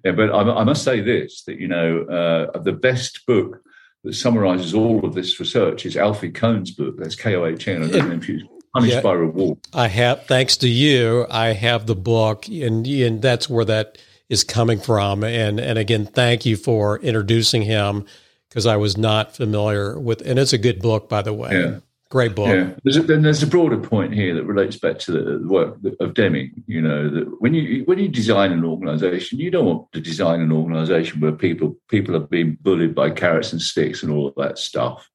[0.05, 3.61] Yeah, but I, I must say this: that you know, uh, the best book
[4.05, 6.97] that summarizes all of this research is Alfie Kohn's book.
[6.99, 7.83] That's K O H N.
[7.83, 9.59] I don't know if you punished yeah, by reward.
[9.73, 14.45] I have, thanks to you, I have the book, and and that's where that is
[14.45, 15.25] coming from.
[15.25, 18.07] And and again, thank you for introducing him
[18.49, 21.51] because I was not familiar with, and it's a good book, by the way.
[21.53, 21.79] Yeah.
[22.11, 22.49] Great book.
[22.49, 22.71] Yeah.
[22.85, 26.15] There's a, then there's a broader point here that relates back to the work of
[26.15, 26.65] Deming.
[26.67, 30.41] You know that when you when you design an organisation, you don't want to design
[30.41, 34.35] an organisation where people people are being bullied by carrots and sticks and all of
[34.37, 35.11] that stuff.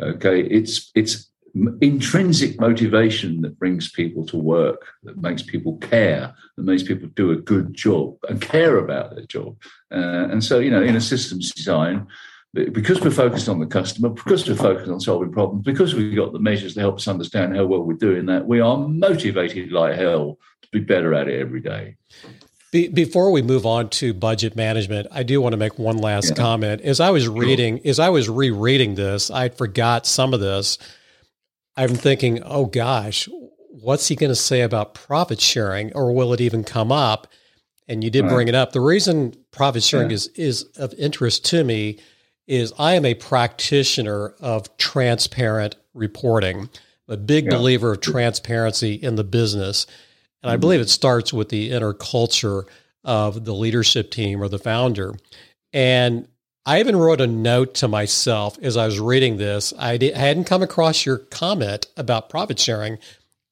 [0.00, 1.28] Okay, it's it's
[1.80, 7.30] intrinsic motivation that brings people to work, that makes people care, that makes people do
[7.30, 9.54] a good job and care about their job.
[9.90, 12.06] Uh, and so, you know, in a systems design,
[12.54, 16.32] because we're focused on the customer, because we're focused on solving problems, because we've got
[16.32, 19.96] the measures to help us understand how well we're doing that, we are motivated like
[19.96, 21.96] hell to be better at it every day.
[22.72, 26.30] Be, before we move on to budget management, I do want to make one last
[26.30, 26.36] yeah.
[26.36, 26.82] comment.
[26.82, 30.78] As I was reading, as I was rereading this, I forgot some of this.
[31.76, 33.28] I'm thinking, oh gosh,
[33.70, 37.26] what's he going to say about profit sharing, or will it even come up?
[37.88, 38.30] And you did right.
[38.30, 38.72] bring it up.
[38.72, 40.16] The reason profit sharing yeah.
[40.16, 41.98] is is of interest to me
[42.52, 46.68] is I am a practitioner of transparent reporting,
[47.08, 47.56] a big yeah.
[47.56, 49.86] believer of transparency in the business.
[50.42, 50.60] And I mm-hmm.
[50.60, 52.66] believe it starts with the inner culture
[53.04, 55.14] of the leadership team or the founder.
[55.72, 56.28] And
[56.66, 59.72] I even wrote a note to myself as I was reading this.
[59.78, 62.98] I, did, I hadn't come across your comment about profit sharing.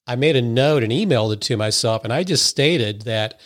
[0.05, 3.39] I made a note and emailed it to myself, and I just stated that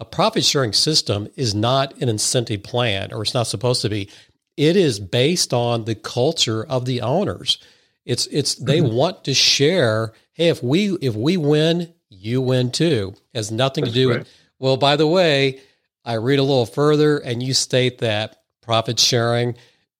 [0.00, 4.10] a profit sharing system is not an incentive plan, or it's not supposed to be.
[4.56, 7.58] It is based on the culture of the owners.
[8.04, 8.94] It's it's they mm-hmm.
[8.94, 10.12] want to share.
[10.32, 13.14] Hey, if we if we win, you win too.
[13.34, 14.28] It has nothing That's to do with.
[14.58, 15.60] Well, by the way,
[16.04, 19.56] I read a little further, and you state that profit sharing,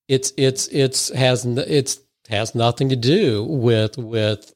[0.09, 4.53] it's it's it's has it's has nothing to do with with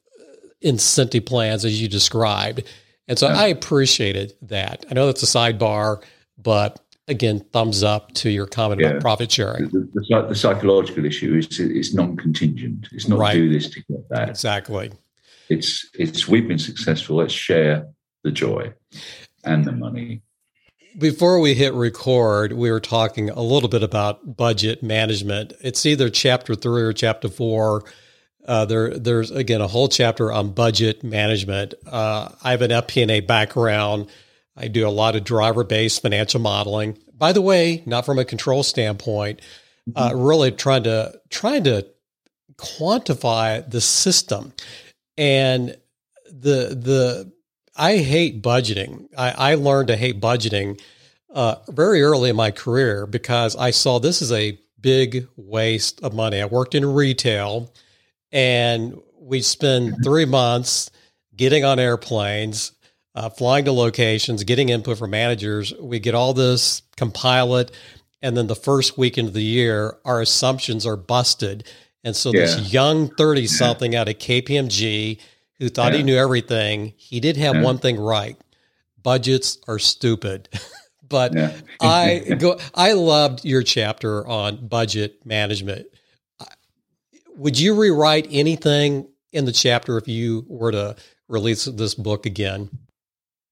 [0.61, 2.63] incentive plans as you described.
[3.07, 3.39] And so yeah.
[3.39, 4.85] I appreciated that.
[4.89, 6.03] I know that's a sidebar,
[6.37, 6.79] but
[7.11, 8.87] again, thumbs up to your comment yeah.
[8.87, 9.65] about profit sharing.
[9.65, 12.87] The, the, the, psychological issue is it's non-contingent.
[12.91, 13.33] It's not right.
[13.33, 14.29] do this to get that.
[14.29, 14.91] Exactly.
[15.49, 17.17] It's it's we've been successful.
[17.17, 17.87] Let's share
[18.23, 18.73] the joy
[19.43, 20.21] and the money.
[20.97, 25.53] Before we hit record, we were talking a little bit about budget management.
[25.61, 27.83] It's either chapter three or chapter four.
[28.47, 31.73] Uh, there, there's again a whole chapter on budget management.
[31.85, 34.07] Uh, I have an FP&A background.
[34.61, 36.97] I do a lot of driver-based financial modeling.
[37.17, 39.41] By the way, not from a control standpoint,
[39.95, 40.21] uh, mm-hmm.
[40.21, 41.87] really trying to trying to
[42.57, 44.53] quantify the system.
[45.17, 45.75] And
[46.25, 47.31] the the
[47.75, 49.07] I hate budgeting.
[49.17, 50.79] I, I learned to hate budgeting
[51.33, 56.13] uh, very early in my career because I saw this is a big waste of
[56.13, 56.41] money.
[56.41, 57.71] I worked in retail,
[58.31, 60.03] and we spend mm-hmm.
[60.03, 60.91] three months
[61.35, 62.73] getting on airplanes,
[63.15, 65.73] uh, flying to locations, getting input from managers.
[65.79, 67.71] We get all this, compile it,
[68.21, 71.65] and then the first weekend of the year, our assumptions are busted.
[72.03, 72.41] And so yeah.
[72.41, 74.01] this young 30 something yeah.
[74.01, 75.19] out of KPMG
[75.59, 75.99] who thought yeah.
[75.99, 78.37] he knew everything, he did have one thing right.
[79.01, 80.49] Budgets are stupid.
[81.11, 81.35] but
[81.79, 85.87] I go I loved your chapter on budget management.
[87.35, 90.95] Would you rewrite anything in the chapter if you were to
[91.27, 92.69] release this book again?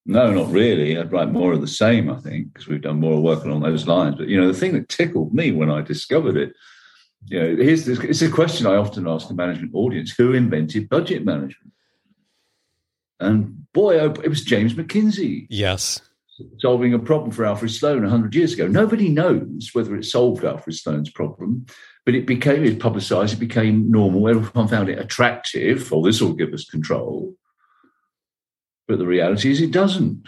[0.09, 0.97] No, not really.
[0.97, 3.85] I'd write more of the same, I think, because we've done more work along those
[3.85, 4.15] lines.
[4.15, 6.53] But you know, the thing that tickled me when I discovered it,
[7.27, 10.89] you know, here's this, it's a question I often ask a management audience: Who invented
[10.89, 11.73] budget management?
[13.19, 15.45] And boy, oh, it was James McKinsey.
[15.47, 16.01] Yes,
[16.57, 18.67] solving a problem for Alfred Sloan hundred years ago.
[18.67, 21.67] Nobody knows whether it solved Alfred Sloan's problem,
[22.03, 23.33] but it became it publicized.
[23.33, 24.27] It became normal.
[24.27, 25.93] Everyone found it attractive.
[25.93, 27.35] Oh, this will give us control.
[28.89, 30.27] But the reality is, it doesn't.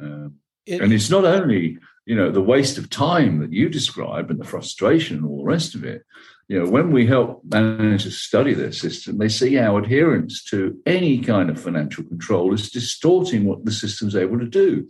[0.00, 0.28] Uh,
[0.66, 4.38] it, and it's not only you know the waste of time that you describe and
[4.38, 6.04] the frustration and all the rest of it.
[6.46, 11.18] You know, when we help managers study their system, they see how adherence to any
[11.18, 14.88] kind of financial control is distorting what the system's able to do,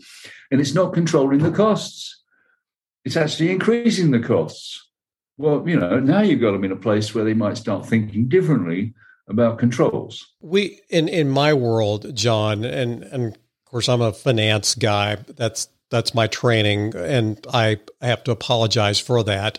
[0.51, 2.25] and it's not controlling the costs.
[3.07, 4.87] It's actually increasing the costs.
[5.39, 8.29] Well, you know, now you've got them in a place where they might start thinking
[8.29, 8.93] differently
[9.29, 10.27] about controls.
[10.41, 15.17] We in in my world, John, and and of course I'm a finance guy.
[15.37, 19.59] That's that's my training, and I have to apologize for that.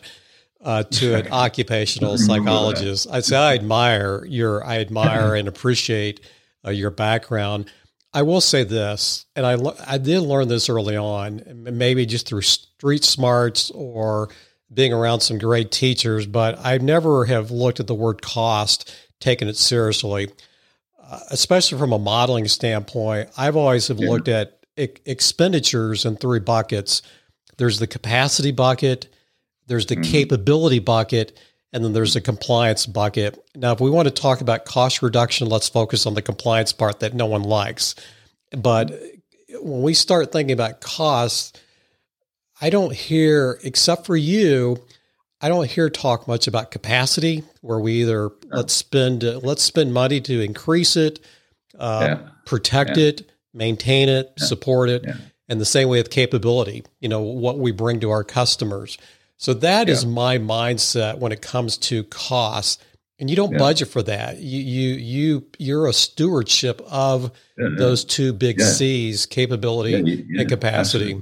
[0.61, 6.21] Uh, to an occupational psychologist, I say I admire your, I admire and appreciate
[6.65, 7.71] uh, your background.
[8.15, 12.41] I will say this, and I I did learn this early on, maybe just through
[12.41, 14.29] street smarts or
[14.73, 19.47] being around some great teachers, but I never have looked at the word cost taken
[19.47, 20.29] it seriously,
[21.01, 23.29] uh, especially from a modeling standpoint.
[23.37, 24.09] I've always have yeah.
[24.09, 27.01] looked at e- expenditures in three buckets.
[27.57, 29.07] There's the capacity bucket,
[29.67, 30.11] there's the mm-hmm.
[30.11, 31.39] capability bucket,
[31.73, 33.37] and then there's the compliance bucket.
[33.55, 36.99] Now, if we want to talk about cost reduction, let's focus on the compliance part
[37.01, 37.95] that no one likes.
[38.51, 38.91] But
[39.61, 41.53] when we start thinking about costs,
[42.61, 44.81] I don't hear, except for you,
[45.41, 49.93] I don't hear talk much about capacity, where we either let's spend uh, let's spend
[49.93, 51.19] money to increase it,
[51.77, 52.29] uh, yeah.
[52.45, 53.05] protect yeah.
[53.05, 54.45] it, maintain it, yeah.
[54.45, 55.05] support it,
[55.49, 56.83] and the same way with capability.
[56.99, 58.97] You know what we bring to our customers.
[59.37, 62.81] So that is my mindset when it comes to costs.
[63.19, 64.39] and you don't budget for that.
[64.39, 68.61] You you you you're a stewardship of yeah, those two big.
[68.61, 71.21] C's: capability and capacity.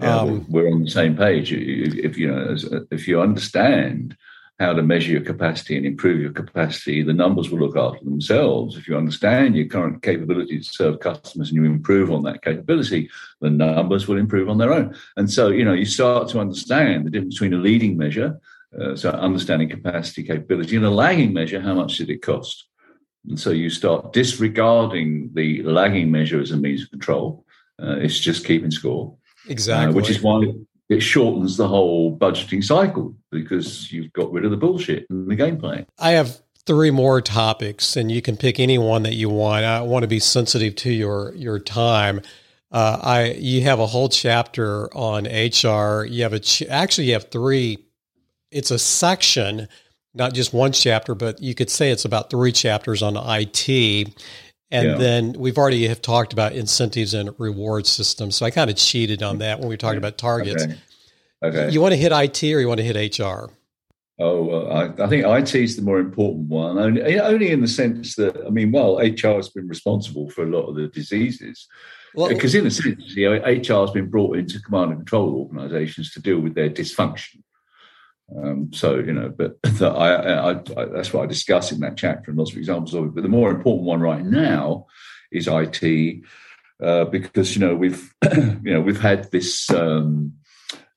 [0.00, 1.52] Um, we're on the same page.
[1.52, 2.56] If you know,
[2.90, 4.16] if you understand
[4.58, 8.76] how to measure your capacity and improve your capacity, the numbers will look after themselves.
[8.76, 13.10] If you understand your current capability to serve customers and you improve on that capability,
[13.40, 14.96] the numbers will improve on their own.
[15.16, 18.40] And so, you know, you start to understand the difference between a leading measure
[18.80, 22.66] uh, so understanding capacity, capability, and a lagging measure, how much did it cost?
[23.28, 27.44] And so you start disregarding the lagging measure as a means of control.
[27.82, 29.16] Uh, it's just keeping score.
[29.48, 29.92] Exactly.
[29.92, 30.44] Uh, which is why
[30.88, 35.34] it shortens the whole budgeting cycle because you've got rid of the bullshit in the
[35.34, 35.86] game plan.
[35.98, 39.64] I have three more topics, and you can pick any one that you want.
[39.64, 42.20] I want to be sensitive to your your time.
[42.70, 46.04] Uh, I you have a whole chapter on HR.
[46.04, 47.78] You have a ch- actually you have three
[48.50, 49.68] it's a section,
[50.14, 54.14] not just one chapter, but you could say it's about three chapters on IT.
[54.70, 54.96] And yeah.
[54.96, 58.36] then we've already have talked about incentives and reward systems.
[58.36, 60.64] So I kind of cheated on that when we were talking about targets.
[60.64, 60.78] Okay.
[61.42, 61.70] okay.
[61.70, 63.52] You want to hit IT or you want to hit HR?
[64.18, 67.68] Oh, well, I, I, think IT is the more important one, only, only in the
[67.68, 71.68] sense that, I mean, well, HR has been responsible for a lot of the diseases.
[72.14, 75.34] Well, because in a sense, you know, HR has been brought into command and control
[75.34, 77.42] organizations to deal with their dysfunction.
[78.34, 81.96] Um, so you know, but the, I, I, I, that's what I discuss in that
[81.96, 83.14] chapter and lots of examples of it.
[83.14, 84.86] But the more important one right now
[85.30, 86.22] is IT,
[86.82, 89.70] uh, because you know we've you know we've had this.
[89.70, 90.34] Um,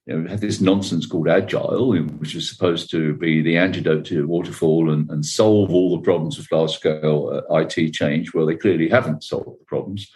[0.06, 4.06] you know, we had this nonsense called agile, which is supposed to be the antidote
[4.06, 8.34] to waterfall and, and solve all the problems of large scale uh, IT change.
[8.34, 10.12] Well, they clearly haven't solved the problems.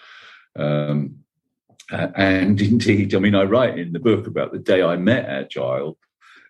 [0.58, 1.20] Um,
[1.92, 6.00] and indeed, I mean, I write in the book about the day I met Agile,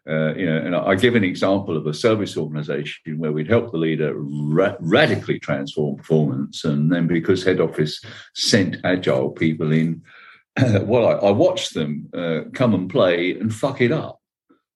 [0.10, 3.72] uh, you know, and I give an example of a service organization where we'd help
[3.72, 8.02] the leader ra- radically transform performance, and then because head office
[8.36, 10.02] sent agile people in,
[10.82, 14.20] well, I, I, watched them uh, come and play and fuck it up.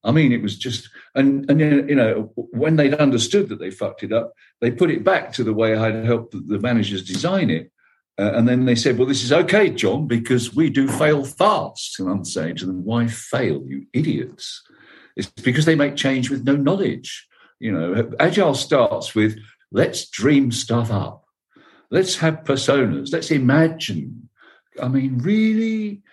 [0.06, 4.04] I mean, it was just, and and you know, when they'd understood that they fucked
[4.04, 7.70] it up, they put it back to the way I'd helped the managers design it.
[8.20, 12.00] Uh, and then they said, Well, this is okay, John, because we do fail fast.
[12.00, 14.64] And I'm saying to them, Why fail, you idiots?
[15.18, 17.28] It's because they make change with no knowledge.
[17.60, 19.38] You know, agile starts with
[19.72, 21.26] let's dream stuff up.
[21.90, 23.12] Let's have personas.
[23.12, 24.30] Let's imagine.
[24.82, 26.04] I mean, really?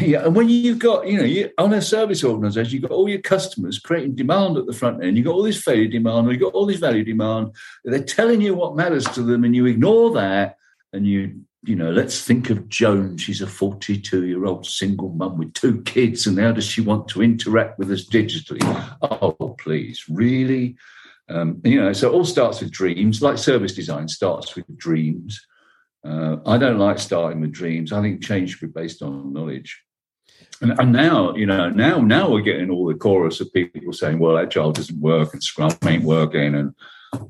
[0.00, 3.08] Yeah, and when you've got, you know, you, on a service organization, you've got all
[3.08, 5.16] your customers creating demand at the front end.
[5.16, 7.54] You've got all this failure demand, you've got all this value demand.
[7.84, 10.56] They're telling you what matters to them, and you ignore that
[10.92, 13.16] and you you know, let's think of Joan.
[13.16, 17.08] She's a 42 year old single mum with two kids, and how does she want
[17.08, 18.62] to interact with us digitally?
[19.02, 20.76] Oh, please, really?
[21.28, 25.44] Um, you know, so it all starts with dreams, like service design starts with dreams.
[26.04, 27.92] Uh, I don't like starting with dreams.
[27.92, 29.82] I think change should be based on knowledge.
[30.60, 34.18] And, and, now, you know, now now we're getting all the chorus of people saying,
[34.18, 36.74] "Well, agile doesn't work, and Scrum ain't working," and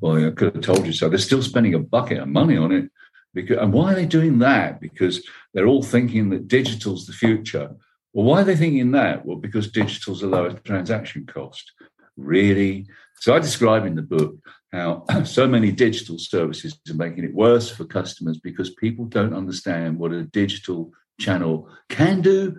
[0.01, 1.09] well, I could have told you so.
[1.09, 2.91] They're still spending a bucket of money on it.
[3.35, 4.81] Because, and why are they doing that?
[4.81, 7.71] Because they're all thinking that digital's the future.
[8.13, 9.27] Well, why are they thinking that?
[9.27, 11.73] Well, because digital's the lowest transaction cost.
[12.17, 12.87] Really?
[13.21, 14.37] So I describe in the book
[14.73, 19.99] how so many digital services are making it worse for customers because people don't understand
[19.99, 22.57] what a digital channel can do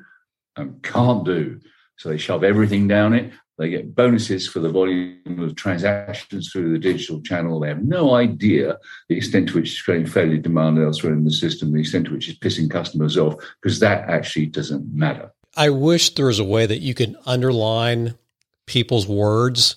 [0.56, 1.60] and can't do.
[1.98, 3.34] So they shove everything down it.
[3.60, 7.60] They get bonuses for the volume of transactions through the digital channel.
[7.60, 11.32] They have no idea the extent to which it's creating failure demand elsewhere in the
[11.32, 15.30] system, the extent to which it's pissing customers off, because that actually doesn't matter.
[15.58, 18.18] I wish there was a way that you could underline
[18.66, 19.76] people's words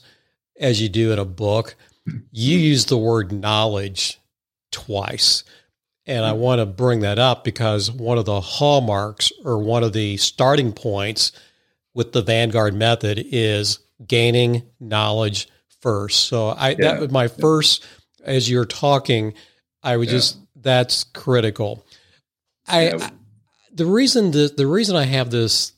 [0.60, 1.74] as you do in a book.
[2.30, 4.20] You use the word knowledge
[4.70, 5.42] twice.
[6.06, 9.92] And I want to bring that up because one of the hallmarks or one of
[9.92, 11.32] the starting points
[11.94, 15.48] with the Vanguard method is gaining knowledge
[15.81, 16.26] first.
[16.28, 16.76] So I yeah.
[16.78, 17.85] that was my first
[18.24, 19.35] as you're talking,
[19.83, 20.14] I would yeah.
[20.14, 21.85] just that's critical.
[22.66, 22.98] I, yeah.
[23.00, 23.11] I,
[23.72, 25.72] the reason the the reason I have this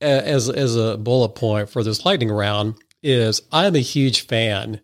[0.00, 4.80] as as a bullet point for this lightning round is I'm a huge fan,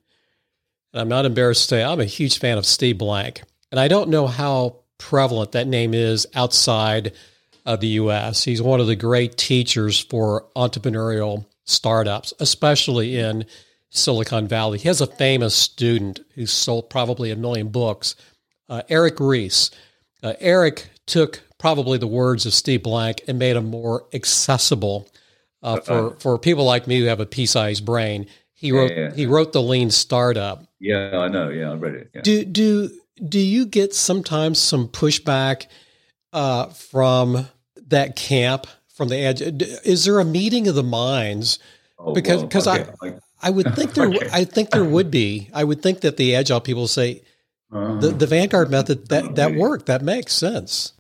[0.93, 3.89] and I'm not embarrassed to say I'm a huge fan of Steve Blank, and I
[3.89, 7.12] don't know how prevalent that name is outside
[7.71, 8.43] of the US.
[8.43, 13.47] He's one of the great teachers for entrepreneurial startups, especially in
[13.91, 14.79] Silicon Valley.
[14.79, 18.16] He has a famous student who sold probably a million books,
[18.68, 19.71] uh, Eric Ries.
[20.21, 25.09] Uh, Eric took probably the words of Steve Blank and made them more accessible
[25.62, 28.27] uh, for for people like me who have a pea-sized brain.
[28.53, 29.14] He wrote yeah, yeah.
[29.14, 31.51] he wrote the Lean Startup, Yeah, I know.
[31.51, 32.11] Yeah, I read it.
[32.14, 32.21] Yeah.
[32.23, 32.91] Do do
[33.29, 35.66] do you get sometimes some pushback
[36.33, 37.47] uh, from
[37.91, 39.41] that camp from the edge?
[39.43, 41.59] Is there a meeting of the minds?
[41.99, 43.16] Oh, because because well, okay.
[43.43, 44.28] I I would think there okay.
[44.32, 45.51] I think there would be.
[45.55, 47.22] I would think that the agile people say
[47.72, 50.93] uh, the the Vanguard method that that worked that makes sense.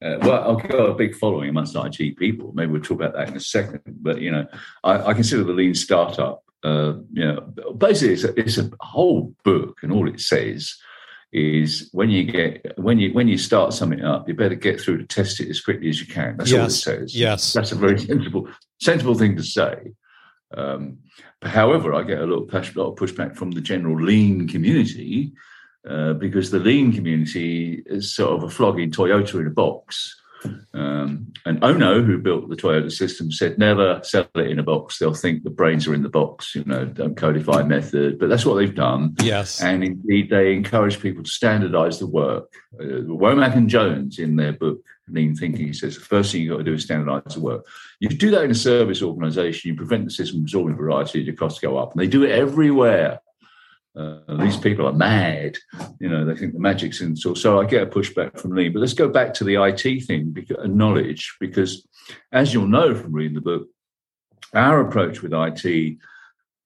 [0.00, 2.52] Uh, well, I've got a big following amongst IT people.
[2.54, 3.80] Maybe we'll talk about that in a second.
[3.84, 4.46] But you know,
[4.84, 6.44] I, I consider the lean startup.
[6.62, 7.40] Uh, you know,
[7.76, 10.76] basically, it's a, it's a whole book, and all it says
[11.32, 14.98] is when you get when you when you start something up, you better get through
[14.98, 16.36] to test it as quickly as you can.
[16.36, 16.60] That's yes.
[16.60, 17.16] all it says.
[17.16, 18.48] Yes, that's a very sensible
[18.80, 19.92] sensible thing to say.
[20.56, 20.98] Um,
[21.42, 25.32] however, I get a lot of, push, lot of pushback from the general lean community
[25.88, 30.16] uh, because the lean community is sort of a flogging Toyota in a box.
[30.74, 34.98] Um, and Ohno, who built the Toyota system, said never sell it in a box.
[34.98, 38.18] They'll think the brains are in the box, you know, don't codify method.
[38.18, 39.14] But that's what they've done.
[39.20, 39.60] Yes.
[39.60, 42.52] And indeed, they encourage people to standardize the work.
[42.78, 46.58] Uh, Womack and Jones, in their book, Lean Thinking, says the first thing you've got
[46.58, 47.66] to do is standardize the work.
[48.00, 51.34] You do that in a service organization, you prevent the system from absorbing variety, your
[51.34, 51.92] costs go up.
[51.92, 53.20] And they do it everywhere.
[53.98, 55.56] Uh, these people are mad.
[55.98, 57.16] You know, they think the magic's in.
[57.16, 58.68] So, so I get a pushback from Lee.
[58.68, 61.86] But let's go back to the IT thing and knowledge, because
[62.30, 63.66] as you'll know from reading the book,
[64.54, 65.98] our approach with IT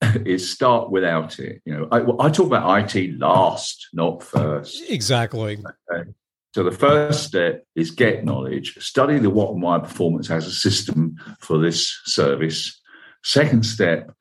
[0.26, 1.62] is start without it.
[1.64, 4.82] You know, I, I talk about IT last, not first.
[4.90, 5.58] Exactly.
[5.90, 6.10] Okay.
[6.54, 10.52] So the first step is get knowledge, study the what and why performance as a
[10.52, 12.78] system for this service.
[13.24, 14.14] Second step,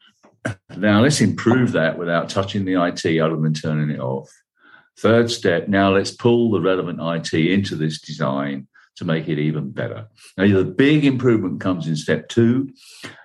[0.78, 4.30] now let's improve that without touching the IT other than turning it off.
[4.98, 8.68] Third step, now let's pull the relevant IT into this design
[8.98, 10.08] to make it even better.
[10.38, 12.70] Now, the big improvement comes in step two,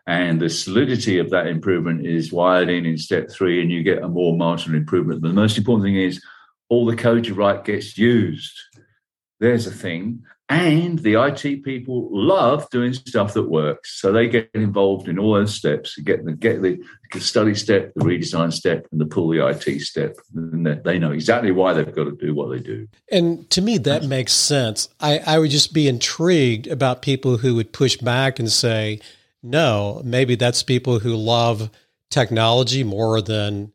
[0.07, 4.03] and the solidity of that improvement is wired in in step three, and you get
[4.03, 5.21] a more marginal improvement.
[5.21, 6.23] But the most important thing is
[6.69, 8.59] all the code you write gets used.
[9.41, 10.23] There's a thing.
[10.49, 15.35] And the IT people love doing stuff that works, so they get involved in all
[15.35, 15.99] those steps.
[15.99, 16.79] Get the get the
[17.19, 20.17] study step, the redesign step, and the pull the IT step.
[20.37, 22.87] And they know exactly why they've got to do what they do.
[23.11, 24.89] And to me, that makes sense.
[25.01, 29.01] I, I would just be intrigued about people who would push back and say,
[29.43, 31.71] "No, maybe that's people who love
[32.09, 33.73] technology more than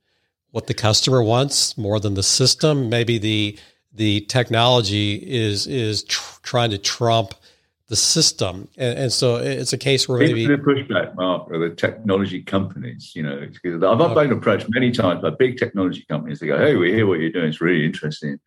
[0.52, 2.90] what the customer wants, more than the system.
[2.90, 3.58] Maybe the
[3.94, 7.34] the technology is is tr- trying to trump
[7.88, 11.76] the system, and, and, so it's a case where maybe the pushback, Mark, are the
[11.76, 13.12] technology companies.
[13.14, 16.40] You know, I've, I've been approached many times by big technology companies.
[16.40, 17.50] They go, "Hey, we hear what you're doing.
[17.50, 18.40] It's really interesting."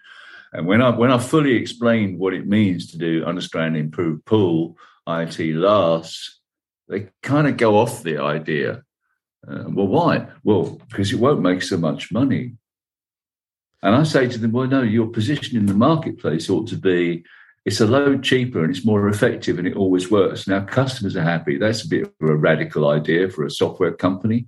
[0.55, 4.78] And when I when I fully explained what it means to do understand, improve, pull
[5.07, 6.40] IT last,
[6.88, 8.82] they kind of go off the idea.
[9.47, 10.26] Uh, well, why?
[10.42, 12.55] Well, because it won't make so much money.
[13.85, 17.22] And I say to them, well, no, your position in the marketplace ought to be
[17.66, 20.47] it's a load cheaper and it's more effective and it always works.
[20.47, 21.59] Now customers are happy.
[21.59, 24.47] That's a bit of a radical idea for a software company.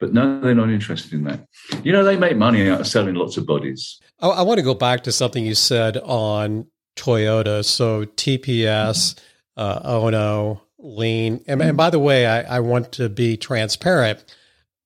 [0.00, 1.46] But no, they're not interested in that.
[1.84, 4.00] You know, they make money out of selling lots of bodies.
[4.20, 6.66] I, I want to go back to something you said on
[6.96, 7.64] Toyota.
[7.64, 9.18] So TPS,
[9.56, 11.44] uh, Ohno, Lean.
[11.46, 14.24] And, and by the way, I, I want to be transparent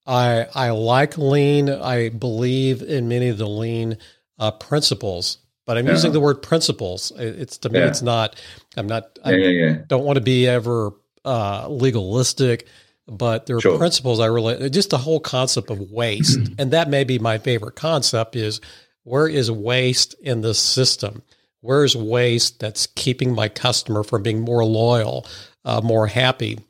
[0.07, 1.69] I I like lean.
[1.69, 3.99] I believe in many of the lean
[4.39, 5.93] uh, principles, but I'm yeah.
[5.93, 7.13] using the word principles.
[7.17, 7.89] It's to me, yeah.
[7.89, 8.37] it's not.
[8.77, 9.19] I'm not.
[9.25, 10.93] I yeah, don't want to be ever
[11.25, 12.67] uh, legalistic,
[13.09, 13.79] but there are sure.
[13.79, 17.77] principles I really just the whole concept of waste, and that may be my favorite
[17.77, 18.37] concept.
[18.37, 18.61] Is
[19.03, 21.23] where is waste in the system?
[21.61, 25.27] Where is waste that's keeping my customer from being more loyal,
[25.65, 26.61] uh, more happy?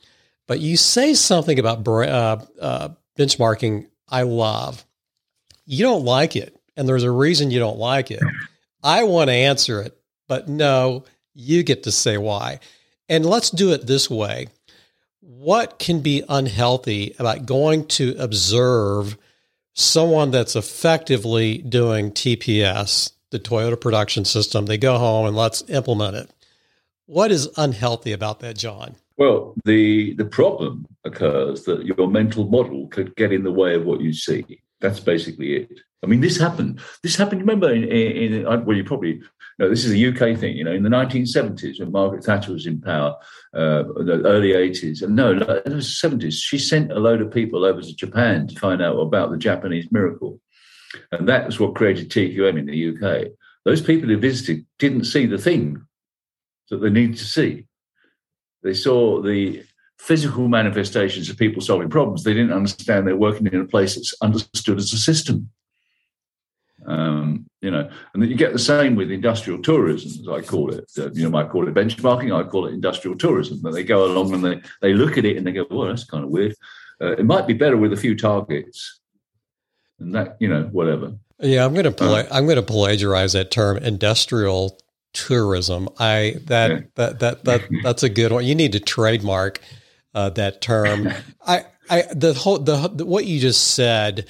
[0.47, 4.85] But you say something about uh, uh, benchmarking I love.
[5.65, 8.23] You don't like it, and there's a reason you don't like it.
[8.83, 9.99] I want to answer it,
[10.29, 11.05] but no,
[11.35, 12.61] you get to say why.
[13.09, 14.49] And let's do it this way.
[15.21, 19.19] What can be unhealthy about going to observe
[19.75, 24.67] someone that's effectively doing TPS, the Toyota production system?
[24.67, 26.31] They go home and let's implement it.
[27.07, 28.97] What is unhealthy about that, John?
[29.17, 33.85] Well, the the problem occurs that your mental model could get in the way of
[33.85, 34.61] what you see.
[34.81, 35.81] That's basically it.
[36.03, 36.81] I mean, this happened.
[37.03, 37.41] This happened.
[37.41, 39.21] Remember, in, in, in well, you probably
[39.59, 40.57] know this is a UK thing.
[40.57, 43.17] You know, in the 1970s when Margaret Thatcher was in power,
[43.55, 46.35] uh, the early 80s, and no, it was 70s.
[46.35, 49.91] She sent a load of people over to Japan to find out about the Japanese
[49.91, 50.41] miracle,
[51.13, 53.33] and that was what created TQM in the UK.
[53.65, 55.83] Those people who visited didn't see the thing
[56.71, 57.67] that they needed to see.
[58.63, 59.65] They saw the
[59.99, 62.25] physical manifestations of people solving problems.
[62.25, 65.51] They didn't understand they're working in a place that's understood as a system.
[66.87, 70.89] Um, you know, and you get the same with industrial tourism, as I call it.
[70.97, 72.33] Uh, you know, might call it benchmarking.
[72.33, 73.59] I call it industrial tourism.
[73.61, 76.05] But they go along and they they look at it and they go, "Well, that's
[76.05, 76.55] kind of weird."
[77.01, 79.01] Uh, it might be better with a few targets,
[79.99, 81.15] and that you know, whatever.
[81.41, 84.79] Yeah, I'm going to pla- uh, I'm going to plagiarize that term, industrial
[85.13, 85.89] tourism.
[85.99, 86.81] I that yeah.
[86.95, 88.45] that that that that's a good one.
[88.45, 89.61] You need to trademark
[90.17, 91.09] uh, that term.
[91.47, 94.27] I I the whole the, the what you just said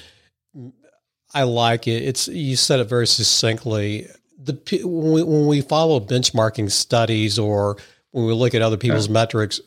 [1.32, 2.02] I like it.
[2.02, 4.08] It's you said it very succinctly.
[4.38, 7.76] The when we, when we follow benchmarking studies or
[8.10, 9.14] when we look at other people's yeah.
[9.14, 9.60] metrics,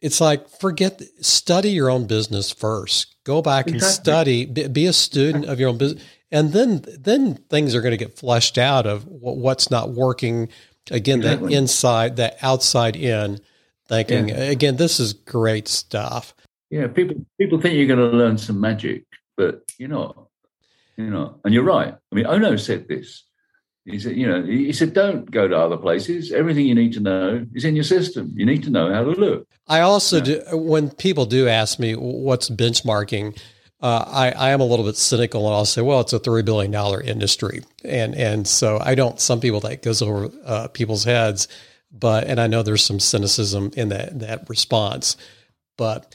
[0.00, 3.16] it's like forget study your own business first.
[3.24, 3.86] Go back exactly.
[3.86, 4.46] and study.
[4.46, 8.04] Be, be, a student of your own business, and then then things are going to
[8.04, 10.48] get fleshed out of what's not working.
[10.90, 11.48] Again, exactly.
[11.50, 13.40] that inside, that outside in
[13.90, 14.30] thinking.
[14.30, 14.36] Yeah.
[14.36, 16.34] Again, this is great stuff.
[16.70, 19.04] Yeah, people people think you're going to learn some magic,
[19.36, 20.30] but you know
[21.00, 21.94] you know, and you're right.
[21.94, 23.24] I mean, Ohno said this.
[23.86, 26.32] He said, you know, he said, don't go to other places.
[26.32, 28.32] Everything you need to know is in your system.
[28.36, 29.48] You need to know how to look.
[29.66, 33.40] I also do, when people do ask me what's benchmarking,
[33.80, 36.44] uh, I, I am a little bit cynical and I'll say, well, it's a $3
[36.44, 36.74] billion
[37.06, 37.64] industry.
[37.82, 41.48] And, and so I don't, some people that goes over uh, people's heads,
[41.90, 45.16] but, and I know there's some cynicism in that, that response,
[45.76, 46.14] but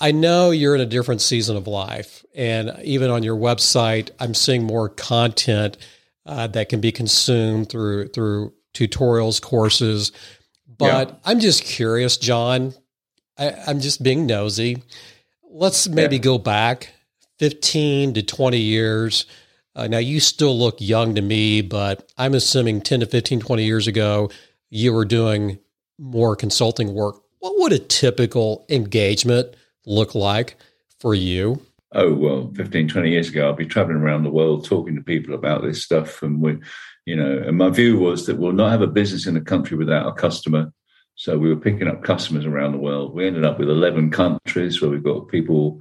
[0.00, 4.34] I know you're in a different season of life, and even on your website, I'm
[4.34, 5.76] seeing more content
[6.24, 10.12] uh, that can be consumed through through tutorials, courses.
[10.78, 11.14] But yeah.
[11.24, 12.74] I'm just curious, John.
[13.36, 14.82] I, am just being nosy.
[15.50, 16.22] Let's maybe yeah.
[16.22, 16.90] go back
[17.38, 19.26] 15 to 20 years.
[19.74, 23.64] Uh, now, you still look young to me, but I'm assuming 10 to 15, 20
[23.64, 24.30] years ago,
[24.70, 25.58] you were doing
[25.98, 27.16] more consulting work.
[27.40, 29.54] What would a typical engagement
[29.86, 30.56] look like
[31.00, 31.62] for you?
[31.92, 35.34] Oh, well, 15, 20 years ago, I'll be traveling around the world talking to people
[35.34, 36.22] about this stuff.
[36.22, 36.58] And we,
[37.06, 39.76] you know, and my view was that we'll not have a business in a country
[39.76, 40.72] without a customer.
[41.18, 43.12] So we were picking up customers around the world.
[43.12, 45.80] We ended up with 11 countries where we've got people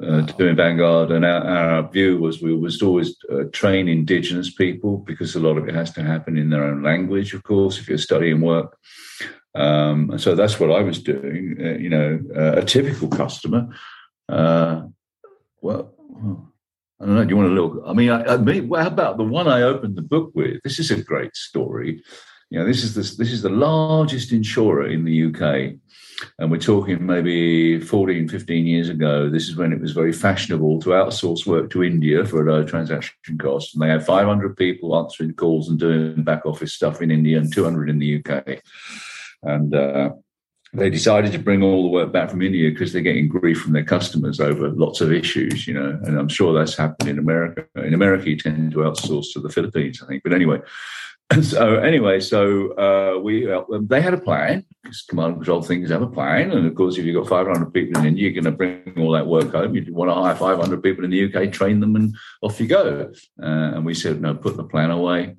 [0.00, 1.10] uh, doing Vanguard.
[1.10, 5.58] And our, our, view was we was always uh, train indigenous people because a lot
[5.58, 8.78] of it has to happen in their own language, of course, if you're studying work.
[9.56, 11.56] Um, so that's what I was doing.
[11.60, 13.70] Uh, you know, uh, a typical customer.
[14.28, 14.82] Uh,
[15.60, 15.92] well,
[17.00, 17.24] I don't know.
[17.24, 17.82] Do you want a little?
[17.84, 20.60] I mean, I, I mean, how about the one I opened the book with?
[20.62, 22.04] This is a great story.
[22.50, 25.74] You know, this is the, this is the largest insurer in the UK.
[26.38, 29.30] And we're talking maybe 14, 15 years ago.
[29.30, 32.64] This is when it was very fashionable to outsource work to India for a low
[32.64, 33.74] transaction cost.
[33.74, 37.52] And they had 500 people answering calls and doing back office stuff in India and
[37.52, 38.62] 200 in the UK
[39.42, 40.10] and uh,
[40.72, 43.72] they decided to bring all the work back from India because they're getting grief from
[43.72, 45.98] their customers over lots of issues, you know.
[46.04, 47.64] And I'm sure that's happened in America.
[47.76, 50.22] In America, you tend to outsource to the Philippines, I think.
[50.22, 50.58] But anyway,
[51.42, 54.64] so anyway, so uh, we uh, they had a plan.
[54.82, 57.74] Because command and control things have a plan, and of course, if you've got 500
[57.74, 59.74] people in you're going to bring all that work home.
[59.74, 63.12] You want to hire 500 people in the UK, train them, and off you go.
[63.42, 65.36] Uh, and we said, no, put the plan away,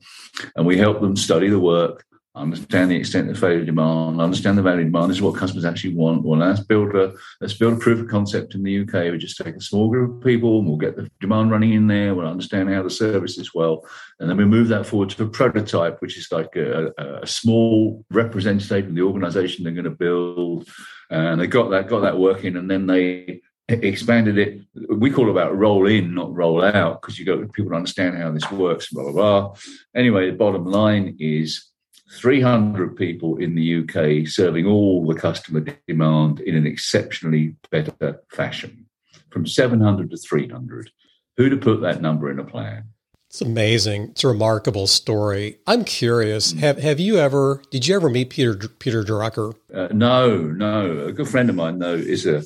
[0.55, 2.05] and we helped them study the work
[2.35, 5.09] understand the extent of failure demand, understand the value demand.
[5.09, 6.23] This is what customers actually want.
[6.23, 9.11] Well, let's build a let's build a proof of concept in the UK.
[9.11, 11.87] We just take a small group of people and we'll get the demand running in
[11.87, 12.13] there.
[12.13, 13.85] We'll understand how the service is well,
[14.19, 18.05] and then we move that forward to a prototype, which is like a, a small
[18.11, 20.67] representative of the organisation they're going to build.
[21.09, 24.61] And they got that got that working, and then they expanded it.
[24.89, 28.17] We call it about roll in, not roll out, because you got people to understand
[28.17, 28.91] how this works.
[28.91, 29.55] Blah blah blah.
[29.95, 31.68] Anyway, the bottom line is
[32.11, 38.85] 300 people in the UK serving all the customer demand in an exceptionally better fashion,
[39.29, 40.89] from 700 to 300.
[41.37, 42.85] Who'd have put that number in a plan?
[43.29, 44.09] It's amazing.
[44.09, 45.59] It's a remarkable story.
[45.67, 46.51] I'm curious.
[46.51, 46.59] Mm.
[46.59, 47.61] Have Have you ever?
[47.69, 49.53] Did you ever meet Peter Peter Drucker?
[49.71, 51.05] Uh, no, no.
[51.05, 52.37] A good friend of mine, though, is a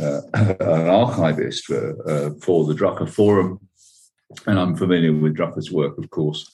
[0.00, 3.58] uh, an archivist for uh, for the Drucker Forum,
[4.46, 6.48] and I'm familiar with Drucker's work, of course.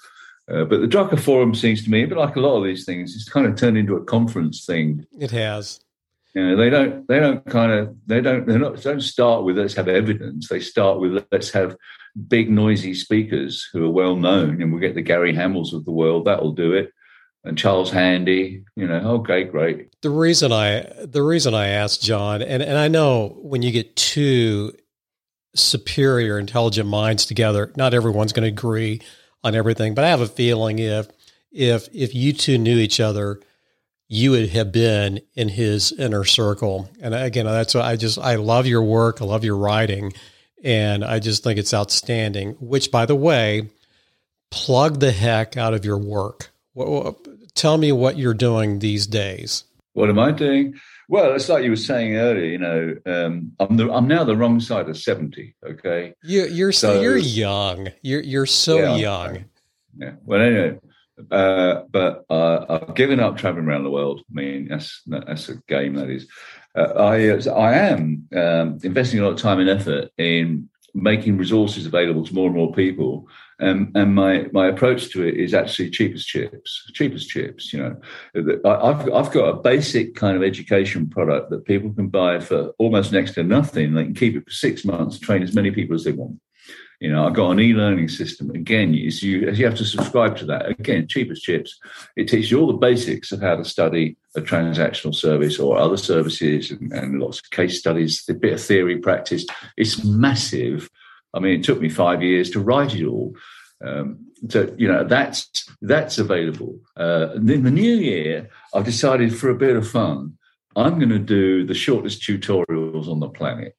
[0.51, 2.85] Uh, but the Drucker Forum seems to me, a bit like a lot of these
[2.85, 5.07] things, it's kind of turned into a conference thing.
[5.19, 5.81] It has.
[6.35, 7.07] You know, they don't.
[7.09, 7.97] They don't kind of.
[8.07, 8.47] They don't.
[8.47, 8.81] They not.
[8.83, 10.49] Don't start with let's have evidence.
[10.49, 11.77] They start with let's have
[12.29, 15.91] big noisy speakers who are well known, and we'll get the Gary Hamels of the
[15.91, 16.27] world.
[16.27, 16.93] That'll do it.
[17.45, 18.63] And Charles Handy.
[18.77, 18.99] You know.
[19.21, 19.89] Okay, great.
[20.03, 23.97] The reason I the reason I asked John, and and I know when you get
[23.97, 24.73] two
[25.55, 29.01] superior intelligent minds together, not everyone's going to agree
[29.45, 29.95] on everything.
[29.95, 31.09] But I have a feeling if
[31.51, 33.41] if if you two knew each other,
[34.09, 36.89] you would have been in his inner circle.
[37.01, 39.21] And again, that's what I just I love your work.
[39.21, 40.13] I love your writing,
[40.63, 42.53] and I just think it's outstanding.
[42.61, 43.69] Which, by the way,
[44.51, 46.51] plug the heck out of your work.
[47.55, 49.65] Tell me what you're doing these days.
[49.95, 50.79] What am I doing?
[51.09, 52.45] Well, it's like you were saying earlier.
[52.45, 55.57] You know, um, I'm the, I'm now the wrong side of seventy.
[55.65, 57.89] Okay, you, you're so, you're young.
[58.03, 59.45] You're you're so yeah, young.
[59.97, 60.13] Yeah.
[60.25, 60.79] Well, anyway,
[61.31, 64.21] uh, but uh, I've given up traveling around the world.
[64.31, 65.95] I mean, that's that's a game.
[65.95, 66.27] That is.
[66.77, 71.37] Uh, I uh, I am um, investing a lot of time and effort in making
[71.37, 73.29] resources available to more and more people.
[73.61, 77.73] Um, and my my approach to it is actually cheap as chips, cheap as chips.
[77.73, 82.39] You know, I've I've got a basic kind of education product that people can buy
[82.39, 83.95] for almost next to nothing.
[83.95, 86.41] They can keep it for six months, train as many people as they want.
[87.01, 88.51] You know, I've got an e-learning system.
[88.51, 90.69] Again, you, you have to subscribe to that.
[90.69, 91.79] Again, cheap as chips.
[92.17, 95.97] It teaches you all the basics of how to study a transactional service or other
[95.97, 99.47] services and, and lots of case studies, a bit of theory practice.
[99.77, 100.91] It's massive.
[101.35, 103.35] I mean, it took me five years to write it all.
[103.85, 106.81] Um, so you know that's that's available.
[106.97, 110.37] Uh, in the new year, I've decided for a bit of fun,
[110.77, 113.77] I'm going to do the shortest tutorials on the planet.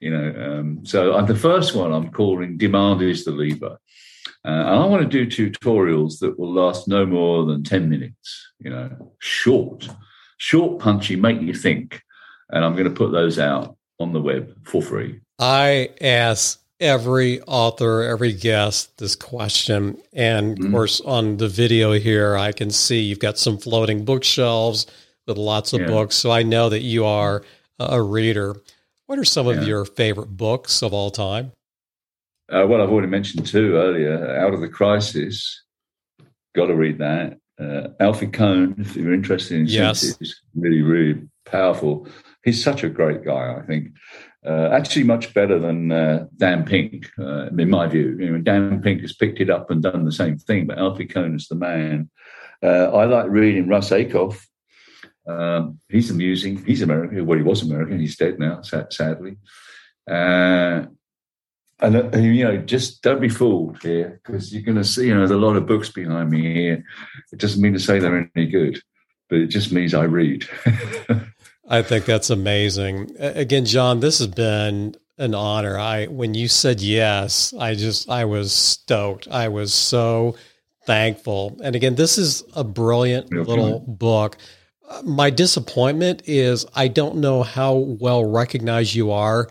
[0.00, 3.78] You know, um, so uh, the first one I'm calling "Demand is the Lever,"
[4.44, 8.52] uh, and I want to do tutorials that will last no more than ten minutes.
[8.58, 9.88] You know, short,
[10.36, 12.02] short, punchy, make you think,
[12.50, 15.20] and I'm going to put those out on the web for free.
[15.38, 20.66] I ask every author, every guest this question, and mm-hmm.
[20.66, 24.86] of course on the video here, I can see you've got some floating bookshelves
[25.26, 25.86] with lots of yeah.
[25.86, 27.42] books, so I know that you are
[27.78, 28.56] a reader.
[29.06, 29.54] What are some yeah.
[29.54, 31.52] of your favorite books of all time?
[32.52, 34.36] Uh, well, I've already mentioned two earlier.
[34.36, 35.62] Out of the Crisis,
[36.54, 37.38] got to read that.
[37.58, 40.18] Uh, Alfie Kohn, if you're interested in yes.
[40.54, 42.06] really, really powerful.
[42.44, 43.88] He's such a great guy, I think.
[44.44, 48.16] Uh, actually, much better than uh, Dan Pink, uh, in my view.
[48.20, 51.06] You know, Dan Pink has picked it up and done the same thing, but Alfie
[51.06, 52.10] Kohn is the man.
[52.62, 54.46] Uh, I like reading Russ Ackoff,
[55.26, 56.64] um, he's amusing.
[56.64, 57.26] He's American.
[57.26, 57.98] Well, he was American.
[57.98, 59.36] He's dead now, sadly.
[60.08, 60.86] Uh,
[61.80, 65.08] and uh, you know, just don't be fooled here because you're going to see.
[65.08, 66.84] You know, there's a lot of books behind me here.
[67.32, 68.80] It doesn't mean to say they're any good,
[69.28, 70.48] but it just means I read.
[71.68, 73.10] I think that's amazing.
[73.18, 75.78] Again, John, this has been an honor.
[75.78, 79.28] I when you said yes, I just I was stoked.
[79.28, 80.36] I was so
[80.86, 81.58] thankful.
[81.62, 83.50] And again, this is a brilliant okay.
[83.50, 84.38] little book
[85.04, 89.48] my disappointment is I don't know how well recognized you are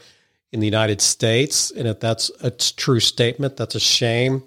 [0.51, 4.43] in the United States, and if that's a true statement, that's a shame.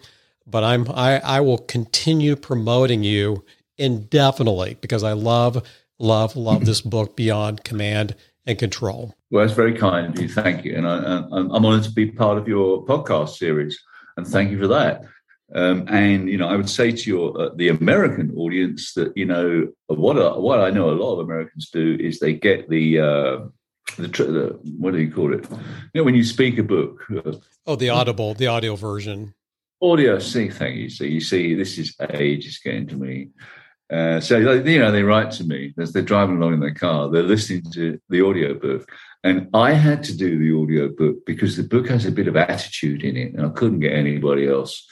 [0.47, 3.45] But I'm I, I will continue promoting you
[3.77, 5.63] indefinitely because I love
[5.99, 8.15] love love this book beyond command
[8.47, 9.15] and control.
[9.31, 10.29] Well, that's very kind of you.
[10.29, 13.79] Thank you, and I, I'm honored to be part of your podcast series,
[14.17, 15.05] and thank you for that.
[15.55, 19.25] Um, and you know, I would say to your uh, the American audience that you
[19.25, 23.01] know what uh, what I know a lot of Americans do is they get the
[23.01, 23.39] uh,
[23.97, 25.49] the, the, what do you call it?
[25.51, 27.03] You know, when you speak a book.
[27.11, 27.33] Uh,
[27.67, 29.35] oh, the audible, the audio version.
[29.81, 30.19] Audio.
[30.19, 30.91] See, thank you.
[30.91, 33.31] So you see, this is age is getting to me.
[33.91, 37.09] Uh, so you know, they write to me as they're driving along in their car.
[37.09, 38.87] They're listening to the audio book,
[39.25, 42.37] and I had to do the audio book because the book has a bit of
[42.37, 44.87] attitude in it, and I couldn't get anybody else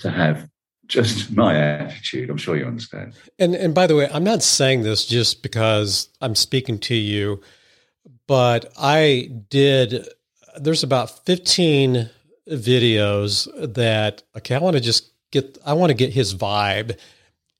[0.00, 0.48] to have
[0.86, 2.30] just my attitude.
[2.30, 3.14] I'm sure you understand.
[3.38, 7.40] And and by the way, I'm not saying this just because I'm speaking to you,
[8.26, 10.08] but I did.
[10.60, 12.10] There's about 15
[12.50, 14.54] videos that okay.
[14.56, 15.58] I want to just get.
[15.64, 16.98] I want to get his vibe,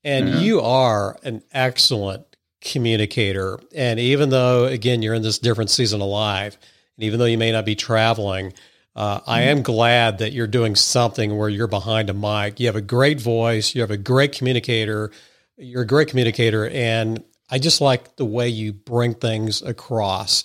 [0.03, 0.39] and yeah.
[0.39, 2.25] you are an excellent
[2.61, 3.59] communicator.
[3.73, 6.57] And even though again you're in this different season of life,
[6.97, 8.53] and even though you may not be traveling
[8.95, 12.59] uh, I am glad that you're doing something where you're behind a mic.
[12.59, 13.75] You have a great voice.
[13.75, 15.11] You have a great communicator.
[15.57, 20.43] You're a great communicator, and I just like the way you bring things across.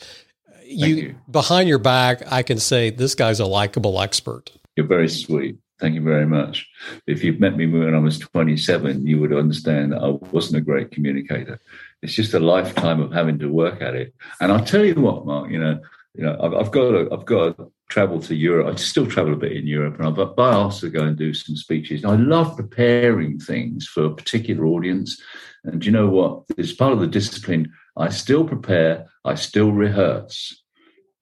[0.65, 4.51] You, you, behind your back, I can say this guy's a likable expert.
[4.77, 5.59] You're very sweet.
[5.81, 6.69] Thank you very much.
[7.07, 10.65] If you've met me when I was 27, you would understand that I wasn't a
[10.65, 11.61] great communicator.
[12.03, 14.15] It's just a lifetime of having to work at it.
[14.41, 15.51] And I'll tell you what, Mark.
[15.51, 15.81] You know,
[16.15, 17.59] you know, I've, I've got to, I've got
[17.95, 18.67] travel to Europe.
[18.67, 21.33] I still travel a bit in Europe, and I've been asked to go and do
[21.33, 22.05] some speeches.
[22.05, 25.23] I love preparing things for a particular audience,
[25.63, 26.43] and you know what?
[26.59, 29.07] It's part of the discipline, I still prepare.
[29.25, 30.61] I still rehearse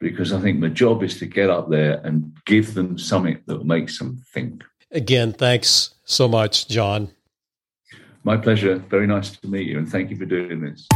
[0.01, 3.59] because I think my job is to get up there and give them something that
[3.59, 4.64] will make them think.
[4.91, 7.11] Again, thanks so much, John.
[8.25, 8.77] My pleasure.
[8.79, 10.89] Very nice to meet you, and thank you for doing this.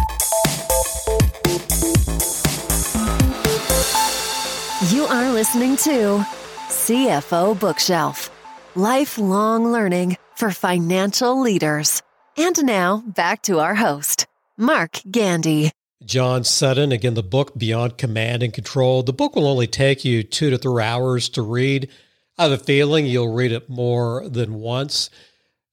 [4.96, 6.24] You are listening to
[6.68, 8.30] CFO Bookshelf
[8.74, 12.00] lifelong learning for financial leaders.
[12.38, 14.26] And now back to our host,
[14.56, 15.70] Mark Gandy.
[16.02, 19.02] John Seddon, again, the book Beyond Command and Control.
[19.02, 21.90] The book will only take you two to three hours to read.
[22.38, 25.10] I have a feeling you'll read it more than once.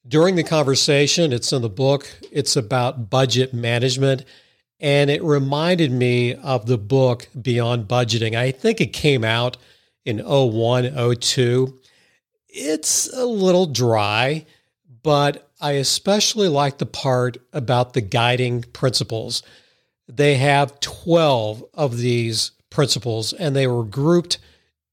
[0.05, 4.25] During the conversation, it's in the book, it's about budget management.
[4.79, 8.35] And it reminded me of the book Beyond Budgeting.
[8.35, 9.57] I think it came out
[10.05, 11.79] in 01, 02.
[12.49, 14.45] It's a little dry,
[15.01, 19.41] but I especially like the part about the guiding principles.
[20.09, 24.39] They have 12 of these principles, and they were grouped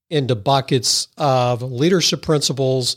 [0.09, 2.97] into buckets of leadership principles.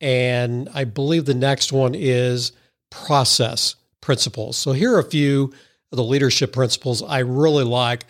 [0.00, 2.52] And I believe the next one is
[2.90, 4.56] process principles.
[4.56, 5.52] So here are a few
[5.90, 8.04] the leadership principles I really like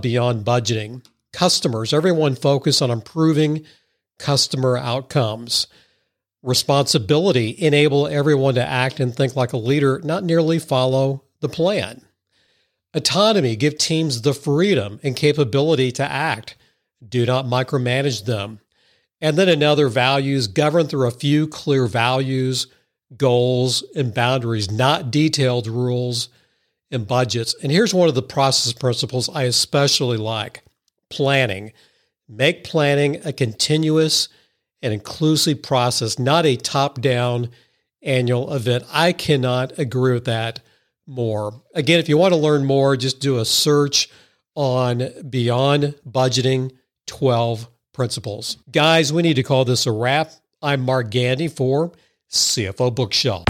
[0.00, 1.04] beyond budgeting.
[1.32, 3.64] Customers, everyone focus on improving
[4.18, 5.66] customer outcomes.
[6.42, 12.02] Responsibility, enable everyone to act and think like a leader, not merely follow the plan.
[12.94, 16.56] Autonomy, give teams the freedom and capability to act.
[17.06, 18.60] Do not micromanage them.
[19.20, 22.68] And then another values govern through a few clear values,
[23.16, 26.28] goals, and boundaries, not detailed rules
[26.90, 27.54] and budgets.
[27.62, 30.62] And here's one of the process principles I especially like
[31.10, 31.72] planning.
[32.28, 34.28] Make planning a continuous
[34.82, 37.50] and inclusive process, not a top down
[38.02, 38.84] annual event.
[38.92, 40.60] I cannot agree with that
[41.06, 41.62] more.
[41.74, 44.08] Again, if you want to learn more, just do a search
[44.54, 46.72] on Beyond Budgeting
[47.06, 48.58] 12 Principles.
[48.70, 50.30] Guys, we need to call this a wrap.
[50.62, 51.92] I'm Mark Gandy for
[52.30, 53.44] CFO Bookshelf.